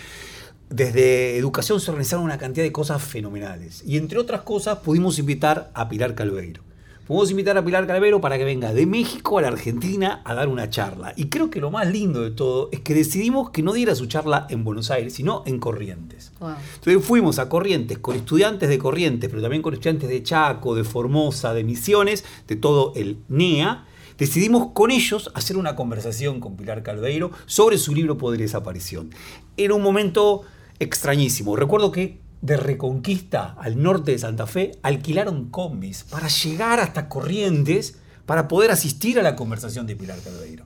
[0.69, 3.81] Desde educación se organizaron una cantidad de cosas fenomenales.
[3.87, 6.68] Y entre otras cosas pudimos invitar a Pilar Calveiro.
[7.09, 10.47] Pudimos invitar a Pilar Calveiro para que venga de México a la Argentina a dar
[10.47, 11.11] una charla.
[11.15, 14.05] Y creo que lo más lindo de todo es que decidimos que no diera su
[14.05, 16.31] charla en Buenos Aires, sino en Corrientes.
[16.39, 16.51] Wow.
[16.75, 20.83] Entonces fuimos a Corrientes con estudiantes de Corrientes, pero también con estudiantes de Chaco, de
[20.83, 23.85] Formosa, de Misiones, de todo el NEA.
[24.19, 29.09] Decidimos con ellos hacer una conversación con Pilar Calveiro sobre su libro Poder y Desaparición.
[29.57, 30.43] Era un momento
[30.77, 31.55] extrañísimo.
[31.55, 37.99] Recuerdo que de Reconquista al norte de Santa Fe alquilaron combis para llegar hasta Corrientes
[38.25, 40.65] para poder asistir a la conversación de Pilar Calveiro.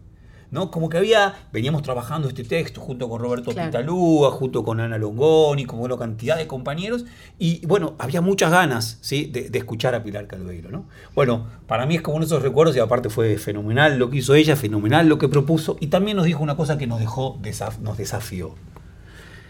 [0.51, 0.69] ¿no?
[0.69, 3.71] Como que había, veníamos trabajando este texto junto con Roberto Claro.
[3.71, 7.05] Pitalúa, junto con Ana Longoni, con una cantidad de compañeros,
[7.39, 9.25] y bueno, había muchas ganas ¿sí?
[9.25, 10.69] de, de escuchar a Pilar Calveiro.
[10.69, 10.85] ¿no?
[11.15, 14.17] Bueno, para mí es como uno de esos recuerdos, y aparte fue fenomenal lo que
[14.17, 17.39] hizo ella, fenomenal lo que propuso, y también nos dijo una cosa que nos dejó,
[17.41, 18.53] desaf- nos desafió.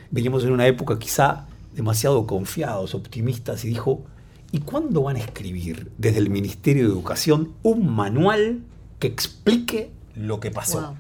[0.09, 4.03] Veníamos en una época quizá demasiado confiados, optimistas, y dijo,
[4.51, 8.63] ¿y cuándo van a escribir desde el Ministerio de Educación un manual
[8.99, 10.81] que explique lo que pasó?
[10.81, 10.95] Wow.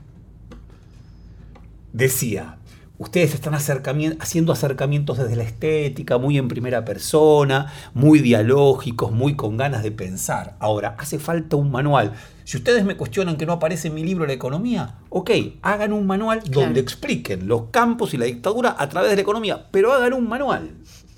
[1.93, 2.57] decía,
[2.97, 9.57] ustedes están haciendo acercamientos desde la estética, muy en primera persona, muy dialógicos, muy con
[9.57, 10.55] ganas de pensar.
[10.59, 12.13] Ahora, hace falta un manual.
[12.43, 16.05] Si ustedes me cuestionan que no aparece en mi libro La economía, ok, hagan un
[16.05, 20.13] manual donde expliquen los campos y la dictadura a través de la economía, pero hagan
[20.13, 20.71] un manual.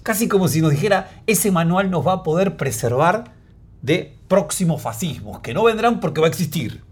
[0.04, 3.34] Casi como si nos dijera, ese manual nos va a poder preservar
[3.82, 6.84] de próximos fascismos, que no vendrán porque va a existir.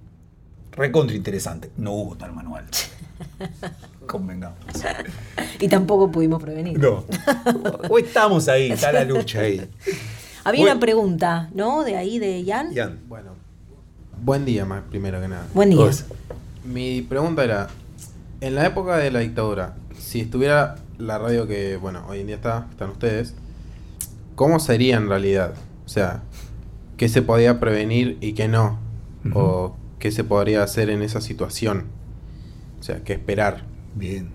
[0.71, 1.71] Recontra interesante.
[1.77, 2.65] No hubo tal manual.
[4.07, 4.57] Convengamos.
[5.59, 6.77] Y tampoco pudimos prevenir.
[6.79, 7.05] No.
[7.89, 9.61] Hoy estamos ahí, está la lucha ahí.
[10.43, 10.71] Había Bueno.
[10.73, 11.83] una pregunta, ¿no?
[11.83, 12.73] De ahí, de Ian.
[12.73, 13.31] Ian, Bueno,
[14.21, 15.47] buen día más primero que nada.
[15.53, 15.89] Buen día.
[16.65, 17.67] Mi pregunta era,
[18.41, 22.35] en la época de la dictadura, si estuviera la radio que, bueno, hoy en día
[22.35, 23.35] está, están ustedes,
[24.35, 25.53] ¿cómo sería en realidad?
[25.85, 26.23] O sea,
[26.97, 28.79] ¿qué se podía prevenir y qué no?
[29.33, 31.85] ¿O qué se podría hacer en esa situación?
[32.79, 33.63] O sea, ¿qué esperar?
[33.95, 34.29] Bien,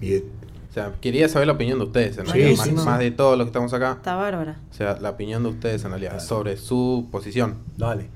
[0.00, 0.24] bien.
[0.70, 2.86] O sea, quería saber la opinión de ustedes, en Sí, realidad, sí, más, sí.
[2.88, 3.92] más de todos los que estamos acá.
[3.92, 4.60] Está bárbara.
[4.70, 6.26] O sea, la opinión de ustedes en realidad Claro.
[6.26, 7.58] sobre su posición.
[7.78, 8.08] Dale.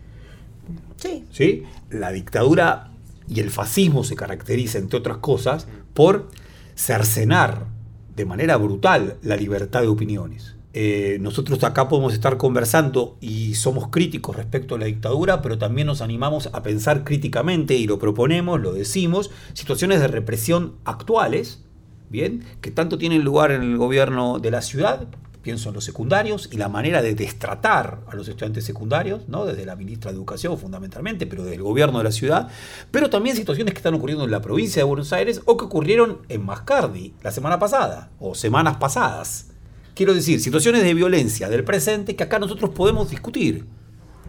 [0.97, 1.25] Sí.
[1.31, 1.63] ¿Sí?
[1.91, 2.91] La dictadura
[3.29, 6.29] y el fascismo se caracteriza, entre otras cosas, por
[6.75, 7.67] cercenar
[8.15, 10.55] de manera brutal la libertad de opiniones.
[10.73, 15.89] Eh, nosotros acá podemos estar conversando y somos críticos respecto a la dictadura, pero también
[15.89, 21.65] nos animamos a pensar críticamente y lo proponemos, lo decimos, situaciones de represión actuales,
[22.09, 22.45] ¿bien?
[22.61, 25.09] Que tanto tienen lugar en el gobierno de la ciudad,
[25.43, 29.47] pienso en los secundarios, y la manera de destratar a los estudiantes secundarios, ¿no?
[29.47, 32.49] Desde la ministra de Educación fundamentalmente, pero del gobierno de la ciudad,
[32.93, 36.19] pero también situaciones que están ocurriendo en la provincia de Buenos Aires o que ocurrieron
[36.29, 39.49] en Mascardi la semana pasada, o semanas pasadas.
[39.95, 43.65] Quiero decir, situaciones de violencia del presente que acá nosotros podemos discutir.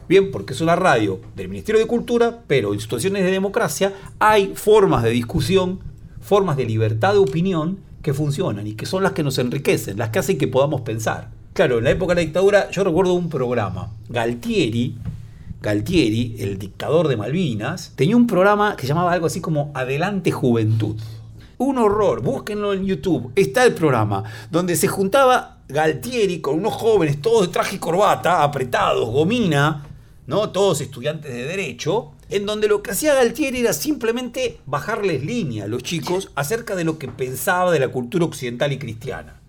[0.10, 4.54] Bien, porque es una radio del Ministerio de Cultura, pero en situaciones de democracia hay
[4.56, 5.80] formas de discusión,
[6.20, 10.10] formas de libertad de opinión que funcionan y que son las que nos enriquecen, las
[10.10, 11.30] que hacen que podamos pensar.
[11.54, 14.96] Claro, en la época de la dictadura yo recuerdo un programa, Galtieri,
[15.62, 20.96] Galtieri, el dictador de Malvinas, tenía un programa que llamaba algo así como Adelante Juventud.
[21.62, 23.32] Un horror, búsquenlo en YouTube.
[23.36, 28.42] Está el programa donde se juntaba Galtieri con unos jóvenes, todos de traje y corbata,
[28.42, 29.86] apretados, gomina,
[30.26, 30.50] ¿no?
[30.50, 35.68] Todos estudiantes de derecho, en donde lo que hacía Galtieri era simplemente bajarles línea a
[35.68, 39.40] los chicos acerca de lo que pensaba de la cultura occidental y cristiana.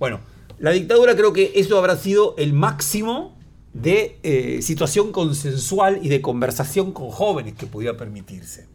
[0.00, 0.18] Bueno,
[0.58, 3.38] la dictadura creo que eso habrá sido el máximo
[3.72, 8.73] de eh, situación consensual y de conversación con jóvenes que podía permitirse.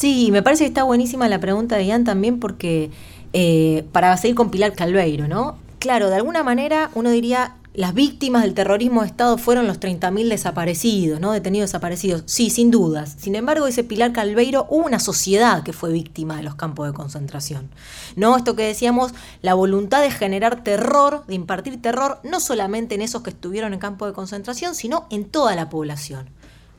[0.00, 2.90] Sí, me parece que está buenísima la pregunta de Ian también porque
[3.34, 5.58] eh, para seguir con Pilar Calveiro, ¿no?
[5.78, 10.30] Claro, de alguna manera uno diría las víctimas del terrorismo de Estado fueron los 30.000
[10.30, 11.32] desaparecidos, ¿no?
[11.32, 12.22] Detenidos desaparecidos.
[12.24, 13.14] Sí, sin dudas.
[13.18, 16.94] Sin embargo, dice Pilar Calveiro, hubo una sociedad que fue víctima de los campos de
[16.94, 17.68] concentración.
[18.16, 18.38] ¿No?
[18.38, 23.20] Esto que decíamos, la voluntad de generar terror, de impartir terror, no solamente en esos
[23.20, 26.30] que estuvieron en campos de concentración, sino en toda la población.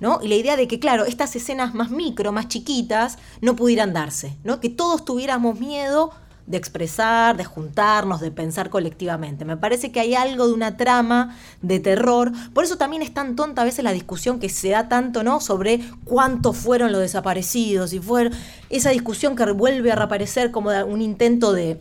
[0.02, 0.20] ¿No?
[0.22, 4.36] Y la idea de que, claro, estas escenas más micro, más chiquitas, no pudieran darse,
[4.44, 4.60] ¿no?
[4.60, 6.12] Que todos tuviéramos miedo
[6.48, 9.46] de expresar, de juntarnos, de pensar colectivamente.
[9.46, 12.32] Me parece que hay algo de una trama de terror.
[12.54, 15.40] Por eso también es tan tonta a veces la discusión que se da tanto, ¿no?
[15.40, 18.34] Sobre cuántos fueron los desaparecidos y fueron
[18.70, 21.80] esa discusión que vuelve a reaparecer como un intento de,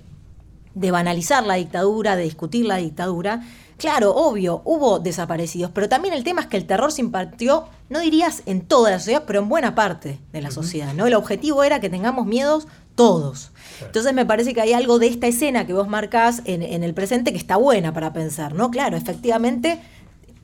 [0.75, 3.43] de banalizar la dictadura, de discutir la dictadura.
[3.81, 8.01] Claro, obvio, hubo desaparecidos, pero también el tema es que el terror se impartió, no
[8.01, 11.07] dirías en toda la sociedad, pero en buena parte de la sociedad, ¿no?
[11.07, 13.53] El objetivo era que tengamos miedos todos.
[13.81, 16.93] Entonces me parece que hay algo de esta escena que vos marcás en, en, el
[16.93, 18.71] presente que está buena para pensar, ¿no?
[18.71, 19.81] Claro, efectivamente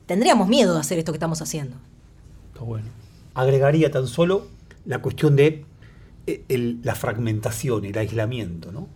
[0.07, 1.75] tendríamos miedo de hacer esto que estamos haciendo.
[2.53, 2.87] Está bueno.
[3.35, 4.47] Agregaría tan solo
[4.83, 5.63] la cuestión de
[6.25, 8.87] eh, el, la fragmentación, el aislamiento, ¿no?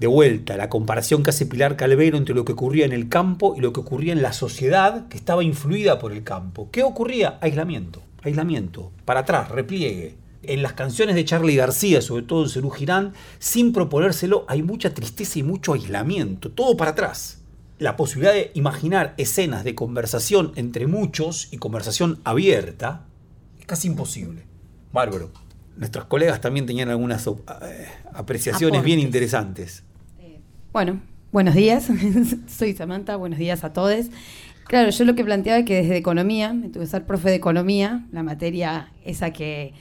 [0.00, 3.54] De vuelta, la comparación que hace Pilar Calvero entre lo que ocurría en el campo
[3.54, 6.70] y lo que ocurría en la sociedad que estaba influida por el campo.
[6.72, 7.36] ¿Qué ocurría?
[7.42, 12.70] Aislamiento, aislamiento, para atrás, repliegue, en las canciones de Charlie García, sobre todo en Cerú
[12.70, 17.42] Girán, sin proponérselo, hay mucha tristeza y mucho aislamiento, todo para atrás.
[17.78, 23.04] La posibilidad de imaginar escenas de conversación entre muchos y conversación abierta
[23.58, 24.46] es casi imposible.
[24.94, 25.30] Bárbaro.
[25.76, 27.32] Nuestros colegas también tenían algunas eh,
[28.14, 28.84] apreciaciones Aportes.
[28.84, 29.84] bien interesantes.
[30.72, 31.00] Bueno,
[31.32, 31.88] buenos días.
[32.46, 34.06] Soy Samantha, buenos días a todos.
[34.68, 37.34] Claro, yo lo que planteaba es que desde economía, me tuve que ser profe de
[37.34, 39.74] economía, la materia esa que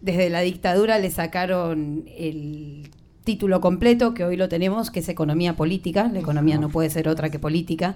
[0.00, 2.90] desde la dictadura le sacaron el
[3.22, 6.10] título completo, que hoy lo tenemos, que es economía política.
[6.12, 7.94] La economía no puede ser otra que política.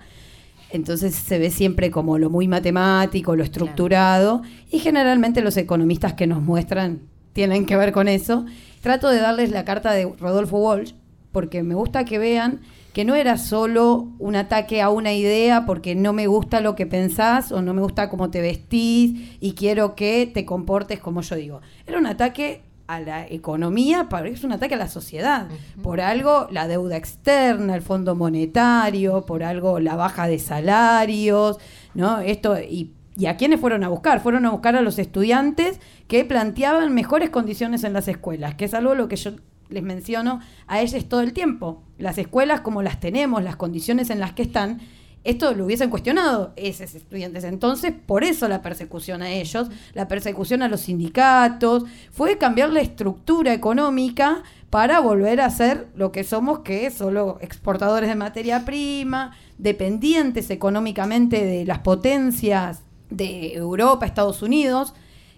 [0.70, 6.28] Entonces se ve siempre como lo muy matemático, lo estructurado, y generalmente los economistas que
[6.28, 7.00] nos muestran
[7.32, 8.46] tienen que ver con eso.
[8.82, 10.92] Trato de darles la carta de Rodolfo Walsh,
[11.36, 12.60] porque me gusta que vean
[12.94, 16.86] que no era solo un ataque a una idea porque no me gusta lo que
[16.86, 21.36] pensás o no me gusta cómo te vestís y quiero que te comportes como yo
[21.36, 21.60] digo.
[21.86, 25.48] Era un ataque a la economía, pero es un ataque a la sociedad.
[25.82, 31.58] Por algo la deuda externa, el fondo monetario, por algo la baja de salarios,
[31.92, 32.20] ¿no?
[32.20, 34.20] Esto y ¿Y a quiénes fueron a buscar?
[34.20, 38.74] Fueron a buscar a los estudiantes que planteaban mejores condiciones en las escuelas, que es
[38.74, 39.32] algo lo que yo
[39.68, 41.82] les menciono a ellos todo el tiempo.
[41.98, 44.80] Las escuelas como las tenemos, las condiciones en las que están,
[45.26, 47.42] esto lo hubiesen cuestionado esos estudiantes.
[47.42, 52.80] Entonces, por eso la persecución a ellos, la persecución a los sindicatos, fue cambiar la
[52.80, 58.64] estructura económica para volver a ser lo que somos, que es solo exportadores de materia
[58.64, 64.94] prima, dependientes económicamente de las potencias de Europa, Estados Unidos,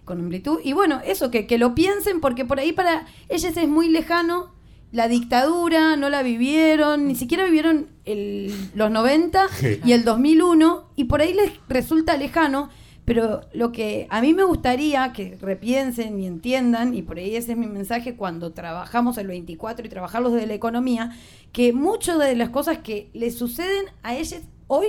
[0.08, 0.58] con amplitud.
[0.64, 4.56] Y bueno, eso, que, que lo piensen, porque por ahí para ellos es muy lejano
[4.90, 9.80] la dictadura, no la vivieron, ni siquiera vivieron el, los 90 Sí.
[9.84, 12.70] y el 2001, y por ahí les resulta lejano.
[13.04, 17.52] Pero lo que a mí me gustaría que repiensen y entiendan, y por ahí ese
[17.52, 21.12] es mi mensaje cuando trabajamos el 24 y trabajarlos de la economía,
[21.52, 24.88] que muchas de las cosas que les suceden a ellos hoy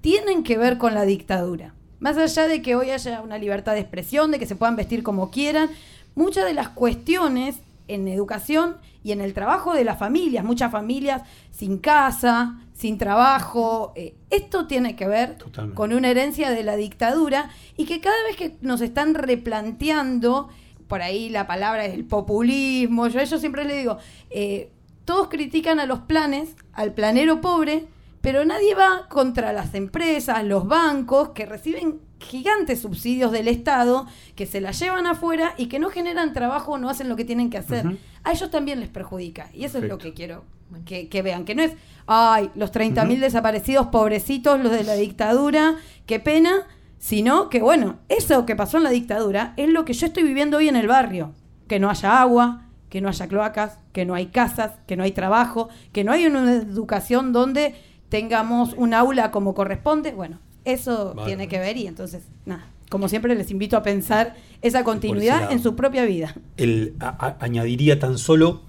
[0.00, 1.74] tienen que ver con la dictadura.
[2.04, 5.02] Más allá de que hoy haya una libertad de expresión, de que se puedan vestir
[5.02, 5.70] como quieran,
[6.14, 7.56] muchas de las cuestiones
[7.88, 13.94] en educación y en el trabajo de las familias, muchas familias sin casa, sin trabajo,
[13.96, 15.74] eh, esto tiene que ver Totalmente.
[15.74, 20.50] con una herencia de la dictadura y que cada vez que nos están replanteando,
[20.88, 23.96] por ahí la palabra es el populismo, yo a ellos siempre les digo,
[24.28, 24.70] eh,
[25.06, 27.86] todos critican a los planes, al planero pobre,
[28.24, 34.46] pero nadie va contra las empresas, los bancos, que reciben gigantes subsidios del Estado, que
[34.46, 37.58] se la llevan afuera y que no generan trabajo, no hacen lo que tienen que
[37.58, 37.84] hacer.
[38.22, 39.50] A ellos también les perjudica.
[39.52, 40.44] Y eso es lo que quiero
[40.86, 41.72] que, que vean, que no es,
[42.06, 43.20] ay, los 30.000 Ujú.
[43.20, 46.66] desaparecidos, pobrecitos, los de la dictadura, qué pena,
[46.98, 50.56] sino que, bueno, eso que pasó en la dictadura es lo que yo estoy viviendo
[50.56, 51.34] hoy en el barrio.
[51.68, 55.12] Que no haya agua, que no haya cloacas, que no hay casas, que no hay
[55.12, 57.74] trabajo, que no hay una educación donde
[58.18, 60.12] tengamos un aula como corresponde.
[60.12, 64.84] Bueno, eso tiene que ver y entonces, nada, como siempre les invito a pensar esa
[64.84, 66.36] continuidad en su propia vida.
[66.56, 68.60] El- a- a- añadiría tan solo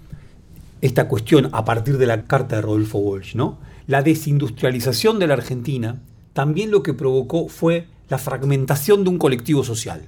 [0.82, 3.60] esta cuestión a partir de la carta de Rodolfo Walsh, ¿no?
[3.86, 6.02] La desindustrialización de la Argentina
[6.34, 10.08] también lo que provocó fue la fragmentación de un colectivo social.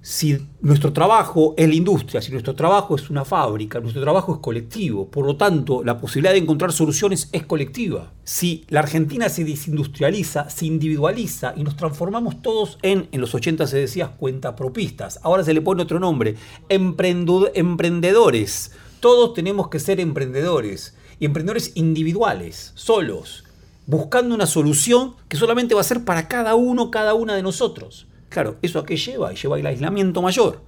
[0.00, 4.38] Si nuestro trabajo es la industria, si nuestro trabajo es una fábrica, nuestro trabajo es
[4.38, 8.12] colectivo, por lo tanto la posibilidad de encontrar soluciones es colectiva.
[8.22, 13.66] Si la Argentina se desindustrializa, se individualiza y nos transformamos todos en, en los 80
[13.66, 16.36] se decía, cuentapropistas, ahora se le pone otro nombre,
[16.68, 18.72] emprendedores.
[19.00, 23.44] Todos tenemos que ser emprendedores y emprendedores individuales, solos,
[23.86, 28.07] buscando una solución que solamente va a ser para cada uno, cada una de nosotros.
[28.28, 29.32] Claro, ¿eso a qué lleva?
[29.32, 30.62] Lleva el aislamiento mayor.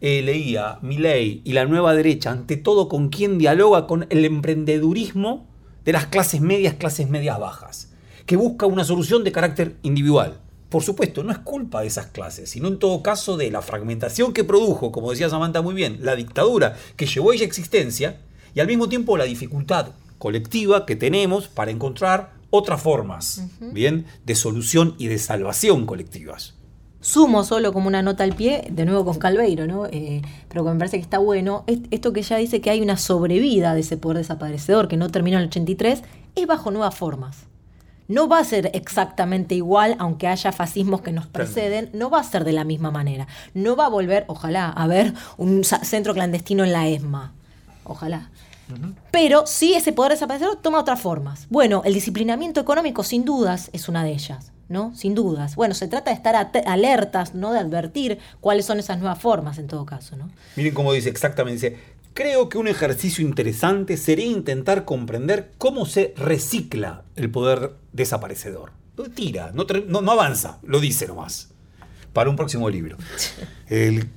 [0.00, 5.46] Eh, leía Milei y la nueva derecha, ante todo, con quién dialoga con el emprendedurismo
[5.84, 7.92] de las clases medias, clases medias bajas,
[8.26, 10.40] que busca una solución de carácter individual.
[10.70, 14.32] Por supuesto, no es culpa de esas clases, sino en todo caso de la fragmentación
[14.32, 18.20] que produjo, como decía Samantha muy bien, la dictadura que llevó a ella existencia
[18.54, 24.34] y al mismo tiempo la dificultad colectiva que tenemos para encontrar otras formas, bien, de
[24.34, 26.54] solución y de salvación colectivas.
[27.02, 29.86] Sumo solo como una nota al pie, de nuevo con Calveiro, ¿no?
[29.86, 32.80] Eh, pero que me parece que está bueno, es- esto que ella dice que hay
[32.80, 36.02] una sobrevida de ese poder desaparecedor que no terminó en el 83,
[36.36, 37.36] es bajo nuevas formas.
[38.08, 42.24] No va a ser exactamente igual, aunque haya fascismos que nos preceden, no va a
[42.24, 43.26] ser de la misma manera.
[43.54, 47.32] No va a volver, ojalá, a haber un centro clandestino en la ESMA.
[47.84, 48.30] Ojalá.
[49.10, 51.46] Pero sí ese poder desaparecedor toma otras formas.
[51.50, 54.94] Bueno, el disciplinamiento económico sin dudas es una de ellas, ¿no?
[54.96, 55.54] Sin dudas.
[55.54, 56.34] Bueno, se trata de estar
[56.66, 57.52] alertas, ¿no?
[57.52, 60.30] De advertir cuáles son esas nuevas formas en todo caso, ¿no?
[60.56, 61.70] Miren cómo dice exactamente.
[61.70, 61.78] Dice,
[62.14, 68.72] creo que un ejercicio interesante sería intentar comprender cómo se recicla el poder desaparecedor.
[68.96, 71.50] Lo Tira, no, no- no avanza, lo dice nomás.
[72.12, 72.96] Para un próximo libro.
[73.68, 74.08] El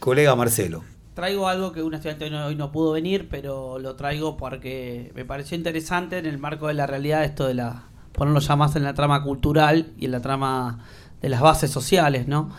[0.00, 0.82] colega Marcelo.
[1.14, 5.12] Traigo algo que un estudiante hoy no, hoy no pudo venir, pero lo traigo porque
[5.14, 7.84] me pareció interesante en el marco de la realidad esto de la
[8.16, 10.80] ponerlo ya más en la trama cultural y en la trama
[11.20, 12.50] de las bases sociales, ¿no?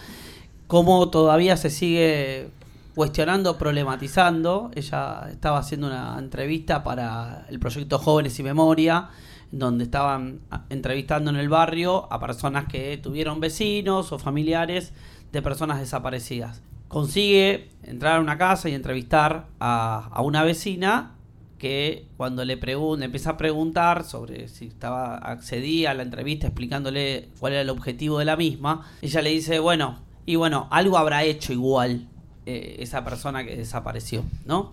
[0.67, 2.49] Cómo todavía se sigue
[2.95, 4.71] cuestionando, problematizando.
[4.75, 9.09] Ella estaba haciendo una entrevista para el proyecto Jóvenes y Memoria,
[9.51, 14.93] donde estaban entrevistando en el barrio a personas que tuvieron vecinos o familiares
[15.31, 16.61] de personas desaparecidas.
[16.87, 21.16] Consigue entrar a una casa y entrevistar a una vecina
[21.57, 27.29] que cuando le pregunta, empieza a preguntar sobre si estaba accedía a la entrevista explicándole
[27.39, 31.23] cuál era el objetivo de la misma, ella le dice, bueno, y bueno, algo habrá
[31.23, 32.07] hecho igual
[32.45, 34.71] eh, esa persona que desapareció, ¿no?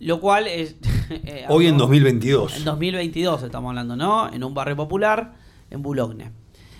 [0.00, 0.76] Lo cual es...
[1.10, 2.56] eh, Hoy en habló- 2022.
[2.58, 4.32] en 2022 estamos hablando, ¿no?
[4.32, 5.34] En un barrio popular,
[5.70, 6.30] en Boulogne.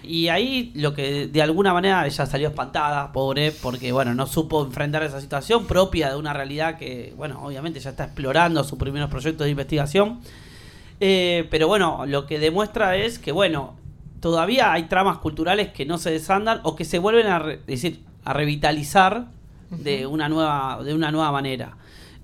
[0.02, 4.64] Y ahí lo que de alguna manera ella salió espantada, pobre, porque bueno, no supo
[4.64, 9.10] enfrentar esa situación propia de una realidad que, bueno, obviamente ya está explorando sus primeros
[9.10, 10.20] proyectos de investigación.
[11.00, 13.74] Eh, pero bueno, lo que demuestra es que, bueno,
[14.20, 18.00] todavía hay tramas culturales que no se desandan o que se vuelven a, re- decir,
[18.24, 19.26] a revitalizar
[19.70, 21.76] de una nueva, de una nueva manera.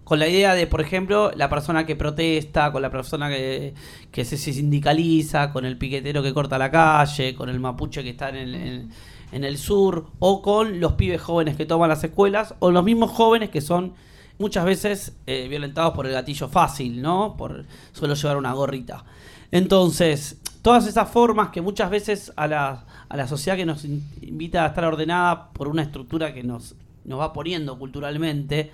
[0.04, 3.72] Con la idea de, por ejemplo, la persona que protesta, con la persona que,
[4.10, 8.28] que se sindicaliza, con el piquetero que corta la calle, con el mapuche que está
[8.30, 12.70] en el, en- el sur, o con los pibes jóvenes que toman las escuelas, o
[12.70, 13.94] los mismos jóvenes que son
[14.38, 17.36] muchas veces eh, violentados por el gatillo fácil, ¿no?
[17.38, 19.04] Por solo llevar una gorrita.
[19.52, 24.02] Entonces, todas esas formas que muchas veces a la, a la sociedad que nos in-
[24.20, 26.74] invita a estar ordenada por una estructura que nos,
[27.04, 28.72] nos va poniendo culturalmente,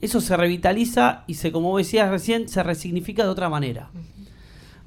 [0.00, 3.90] eso se revitaliza y se, como decías recién, se resignifica de otra manera.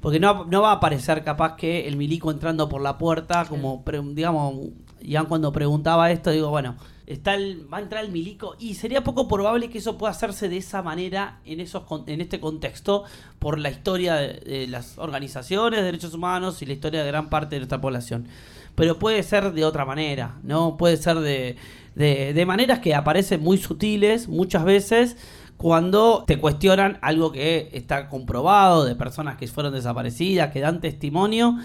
[0.00, 3.82] Porque no, no va a aparecer capaz que el milico entrando por la puerta, como,
[3.84, 4.54] pre- digamos,
[5.00, 9.04] Ian cuando preguntaba esto, digo, bueno, está el, va a entrar el milico y sería
[9.04, 13.04] poco probable que eso pueda hacerse de esa manera en, esos, en este contexto
[13.38, 17.30] por la historia de, de las organizaciones de derechos humanos y la historia de gran
[17.30, 18.26] parte de nuestra población.
[18.74, 20.76] Pero puede ser de otra manera, ¿no?
[20.76, 21.56] Puede ser de,
[21.94, 25.16] de, de maneras que aparecen muy sutiles muchas veces
[25.56, 31.56] cuando te cuestionan algo que está comprobado de personas que fueron desaparecidas, que dan testimonio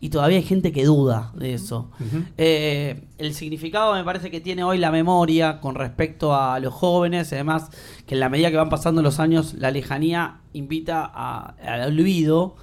[0.00, 1.90] y todavía hay gente que duda de eso.
[2.36, 7.32] Eh, el significado me parece que tiene hoy la memoria con respecto a los jóvenes,
[7.32, 7.70] además
[8.06, 12.56] que en la medida que van pasando los años la lejanía invita a- al olvido,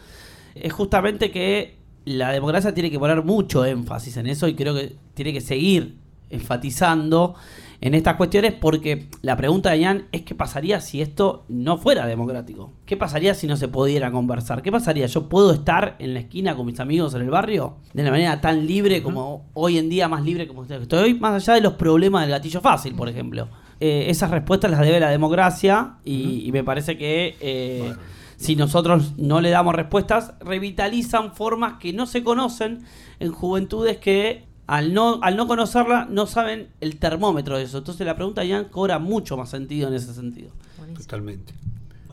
[0.56, 4.96] es justamente que la democracia tiene que poner mucho énfasis en eso y creo que
[5.14, 5.98] tiene que seguir
[6.32, 7.36] enfatizando
[7.82, 12.06] en estas cuestiones porque la pregunta de Ian es qué pasaría si esto no fuera
[12.06, 12.72] democrático.
[12.86, 14.62] ¿Qué pasaría si no se pudiera conversar?
[14.62, 15.08] ¿Qué pasaría?
[15.08, 18.40] ¿Yo puedo estar en la esquina con mis amigos en el barrio de la manera
[18.40, 21.74] tan libre como hoy en día, más libre como estoy hoy, más allá de los
[21.74, 23.48] problemas del gatillo fácil, por ejemplo?
[23.80, 27.36] Eh, esas respuestas las debe la democracia y, y me parece que...
[27.40, 27.94] eh,
[28.42, 32.84] si nosotros no le damos respuestas, revitalizan formas que no se conocen
[33.20, 37.80] en juventudes que al no, al no conocerla no saben el termómetro de eso.
[37.80, 40.52] Entonces la pregunta de Ian cobra mucho más sentido en ese sentido.
[40.98, 41.54] Totalmente.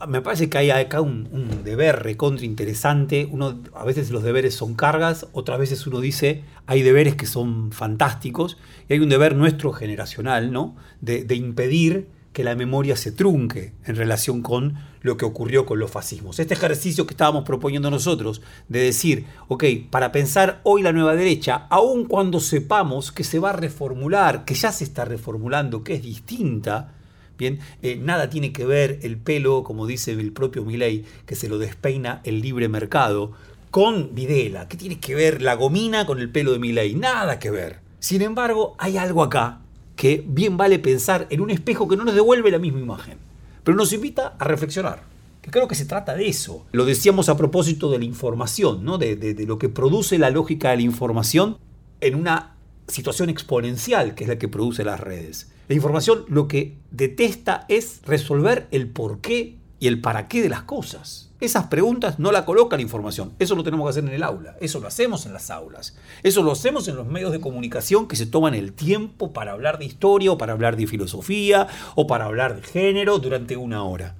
[0.07, 3.27] Me parece que hay acá un, un deber recontra interesante.
[3.29, 7.71] Uno, a veces los deberes son cargas, otras veces uno dice hay deberes que son
[7.71, 10.75] fantásticos y hay un deber nuestro generacional, ¿no?
[11.01, 12.07] De, de impedir
[12.39, 16.39] que la memoria se trunque en relación con lo que ocurrió con los fascismos.
[16.39, 21.67] Este ejercicio que estábamos proponiendo nosotros, de decir, ok, para pensar hoy la nueva derecha,
[21.69, 26.01] aun cuando sepamos que se va a reformular, que ya se está reformulando, que es
[26.01, 26.93] distinta,
[27.37, 31.49] Bien, eh, nada tiene que ver el pelo, como dice el propio Milei, que se
[31.49, 33.33] lo despeina el libre mercado,
[33.69, 34.69] con Videla.
[34.69, 36.95] ¿Qué tiene que ver la gomina con el pelo de Milei?
[36.95, 37.81] Nada que ver.
[37.99, 39.59] Sin embargo, hay algo acá
[39.99, 43.17] que bien vale pensar en un espejo que no nos devuelve la misma imagen,
[43.65, 45.03] pero nos invita a reflexionar.
[45.41, 46.65] Que creo que se trata de eso.
[46.71, 48.97] Lo decíamos a propósito de la información, ¿no?
[48.97, 51.57] de, lo que produce la lógica de la información
[51.99, 52.55] en una
[52.87, 55.51] situación exponencial que es la que produce las redes.
[55.67, 60.47] La información lo que detesta es resolver el por qué y el para qué de
[60.47, 61.28] las cosas.
[61.41, 63.31] Esas preguntas no la coloca la información.
[63.39, 64.55] Eso lo tenemos que hacer en el aula.
[64.59, 65.95] Eso lo hacemos en las aulas.
[66.21, 69.79] Eso lo hacemos en los medios de comunicación que se toman el tiempo para hablar
[69.79, 74.15] de historia o para hablar de filosofía o para hablar de género durante una hora.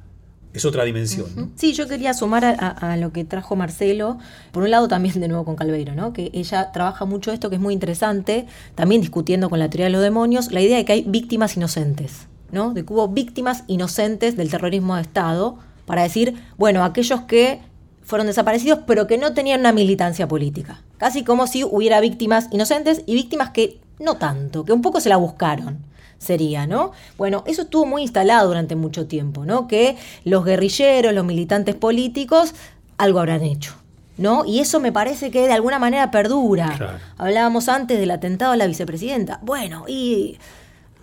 [0.53, 1.51] Es otra dimensión.
[1.55, 4.17] Sí, yo quería sumar a, a- a lo que trajo Marcelo,
[4.51, 6.11] por un lado también de nuevo con Calveiro, ¿no?
[6.11, 9.91] que ella trabaja mucho esto que es muy interesante, también discutiendo con la teoría de
[9.91, 12.73] los demonios, la idea de que hay víctimas inocentes, ¿no?
[12.73, 15.59] de que hubo víctimas inocentes del terrorismo de Estado,
[15.89, 17.61] para decir, bueno, aquellos que
[18.03, 20.83] fueron desaparecidos pero que no tenían una militancia política.
[20.99, 25.09] Casi como si hubiera víctimas inocentes y víctimas que no tanto, que un poco se
[25.09, 25.79] la buscaron
[26.19, 26.91] sería, ¿no?
[27.17, 29.67] Bueno, eso estuvo muy instalado durante mucho tiempo, ¿no?
[29.67, 32.53] Que los guerrilleros, los militantes políticos,
[32.99, 33.73] algo habrán hecho,
[34.17, 34.45] ¿no?
[34.45, 36.75] Y eso me parece que de alguna manera perdura.
[36.77, 36.99] Claro.
[37.17, 39.39] Hablábamos antes del atentado a la vicepresidenta.
[39.41, 40.37] Bueno, y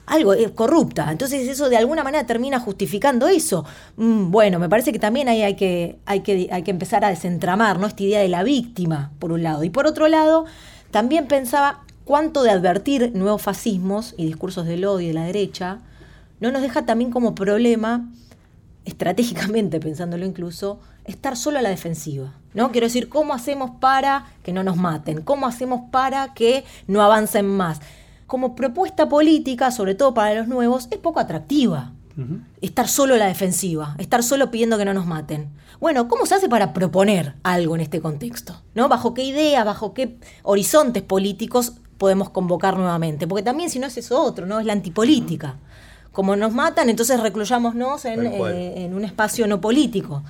[0.07, 1.11] algo es corrupta.
[1.11, 3.65] Entonces eso de alguna manera termina justificando eso.
[3.97, 7.11] Mm, bueno, me parece que también ahí hay que, hay, que, hay que empezar a
[7.11, 7.87] desentramar ¿no?
[7.87, 9.65] esta idea de la víctima, por un lado.
[9.65, 10.47] Y por otro lado,
[10.91, 15.81] también pensaba cuánto de advertir nuevos fascismos y discursos del odio de la derecha
[16.39, 18.09] no nos deja también como problema
[18.85, 22.33] estratégicamente pensándolo incluso, estar solo a la defensiva.
[22.55, 22.73] ¿no?
[22.73, 25.21] Quiero decir, ¿cómo hacemos para que no nos maten?
[25.23, 27.81] ¿Cómo hacemos para que no avancen más?
[28.27, 31.93] Como propuesta política, sobre todo para los nuevos, es poco atractiva.
[32.63, 35.51] Estar solo a la defensiva, estar solo pidiendo que no nos maten.
[35.81, 38.63] Bueno, ¿cómo se hace para proponer algo en este contexto?
[38.75, 38.89] ¿No?
[38.89, 43.27] ¿Bajo qué idea, bajo qué horizontes políticos podemos convocar nuevamente?
[43.27, 44.59] Porque también si no es eso otro, ¿no?
[44.59, 45.57] Es la antipolítica.
[46.11, 50.23] Como nos matan, entonces recluyámonos en, eh, en un espacio no político.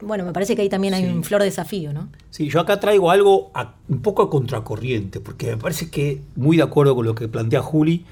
[0.00, 1.08] Bueno, me parece que ahí también hay Sí.
[1.10, 2.08] un flor desafío, ¿no?
[2.30, 6.58] Sí, yo acá traigo algo a- un poco a contracorriente, porque me parece que muy
[6.58, 8.04] de acuerdo con lo que plantea Juli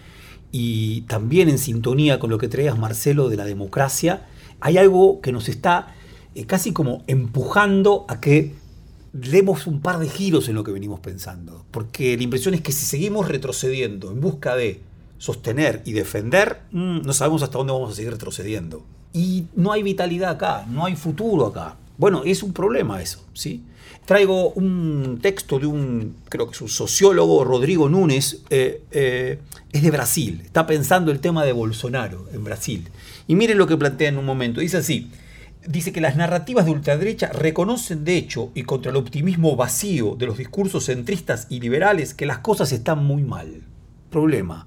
[0.51, 4.27] y también en sintonía con lo que traías Marcelo de la democracia,
[4.61, 5.95] hay algo que nos está
[6.35, 8.55] eh, casi como empujando a que
[9.13, 12.73] demos un par de giros en lo que venimos pensando, porque la impresión es que
[12.73, 14.81] si seguimos retrocediendo en busca de
[15.19, 18.85] sostener y defender, mm, no sabemos hasta dónde vamos a seguir retrocediendo.
[19.15, 21.77] Y no hay vitalidad acá, no hay futuro acá.
[21.97, 23.63] Bueno, es un problema eso, ¿sí?
[24.05, 29.39] Traigo un texto de un, creo que es sociólogo, Rodrigo Núñez, eh, eh,
[29.73, 32.89] es de Brasil, está pensando el tema de Bolsonaro en Brasil.
[33.29, 35.11] Y miren lo que plantea en un momento, dice así,
[35.67, 40.27] dice que las narrativas de ultraderecha reconocen de hecho y contra el optimismo vacío de
[40.27, 43.63] los discursos centristas y liberales que las cosas están muy mal.
[44.11, 44.67] Problema.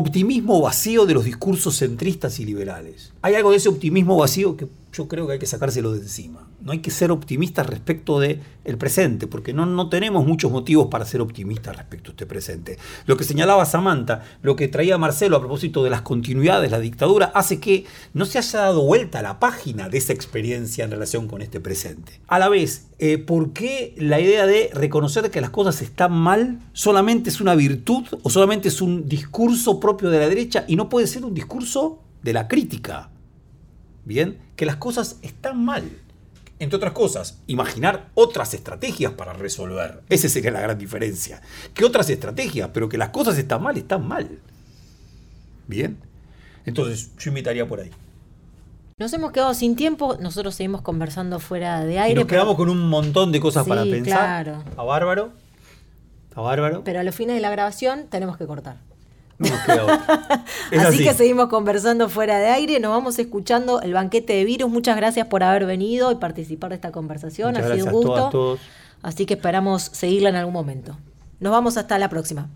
[0.00, 3.12] Optimismo vacío de los discursos centristas y liberales.
[3.20, 6.48] Hay algo de ese optimismo vacío que yo creo que hay que sacárselo de encima.
[6.60, 10.88] No hay que ser optimistas respecto del el presente, porque no, no tenemos muchos motivos
[10.88, 12.78] para ser optimistas respecto a este presente.
[13.06, 17.26] Lo que señalaba Samantha, lo que traía Marcelo a propósito de las continuidades, la dictadura,
[17.34, 21.42] hace que no se haya dado vuelta la página de esa experiencia en relación con
[21.42, 22.20] este presente.
[22.26, 26.60] A la vez, eh, ¿por qué la idea de reconocer que las cosas están mal
[26.72, 30.88] solamente es una virtud o solamente es un discurso propio de la derecha y no
[30.88, 33.10] puede ser un discurso de la crítica?
[34.08, 35.84] Bien, que las cosas están mal.
[36.58, 40.00] Entre otras cosas, imaginar otras estrategias para resolver.
[40.08, 41.42] Esa sería la gran diferencia.
[41.74, 44.38] Que otras estrategias, pero que las cosas están mal, están mal.
[45.66, 45.98] Bien.
[46.64, 47.90] Entonces, yo invitaría por ahí.
[48.98, 52.14] Nos hemos quedado sin tiempo, nosotros seguimos conversando fuera de Y aire.
[52.14, 54.44] nos pero- quedamos con un montón de cosas Sí, para pensar.
[54.44, 54.64] claro.
[54.78, 55.32] A bárbaro.
[56.34, 56.82] A bárbaro.
[56.82, 58.78] Pero a los fines de la grabación tenemos que cortar.
[59.38, 60.44] No nos queda otra.
[60.72, 61.04] Así, así.
[61.04, 64.70] que seguimos conversando fuera de aire, nos vamos escuchando el banquete de virus.
[64.70, 67.54] Muchas gracias por haber venido y participar de esta conversación.
[67.54, 68.14] Muchas ha sido un a gusto.
[68.14, 68.60] todas, todos.
[69.02, 70.96] Así que esperamos seguirla en algún momento.
[71.40, 72.48] Nos vamos hasta la próxima.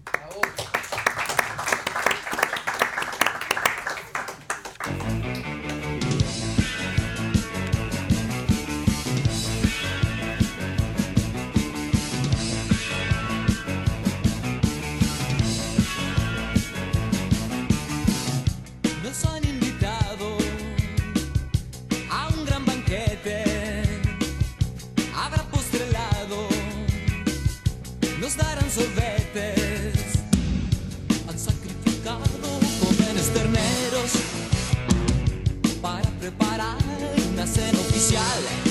[38.13, 38.62] social.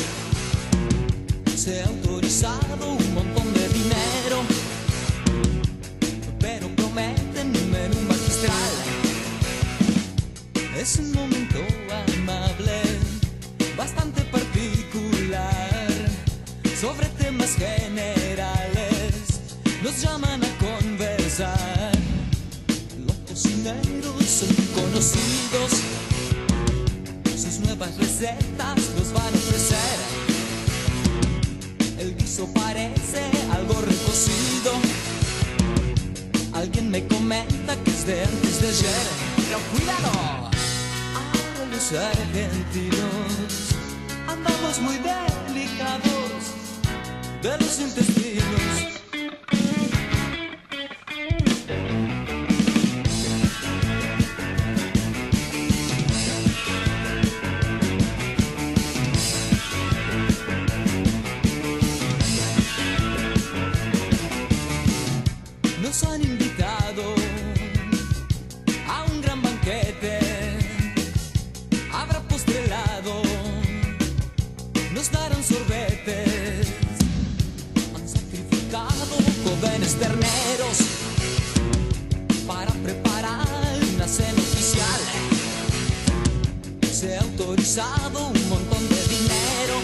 [87.54, 89.76] Un montón de dinero,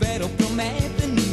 [0.00, 1.27] pero prometen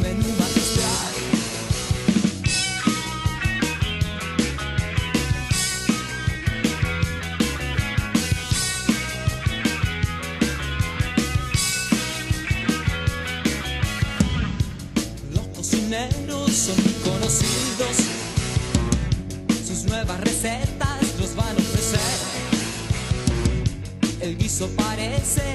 [25.26, 25.55] parece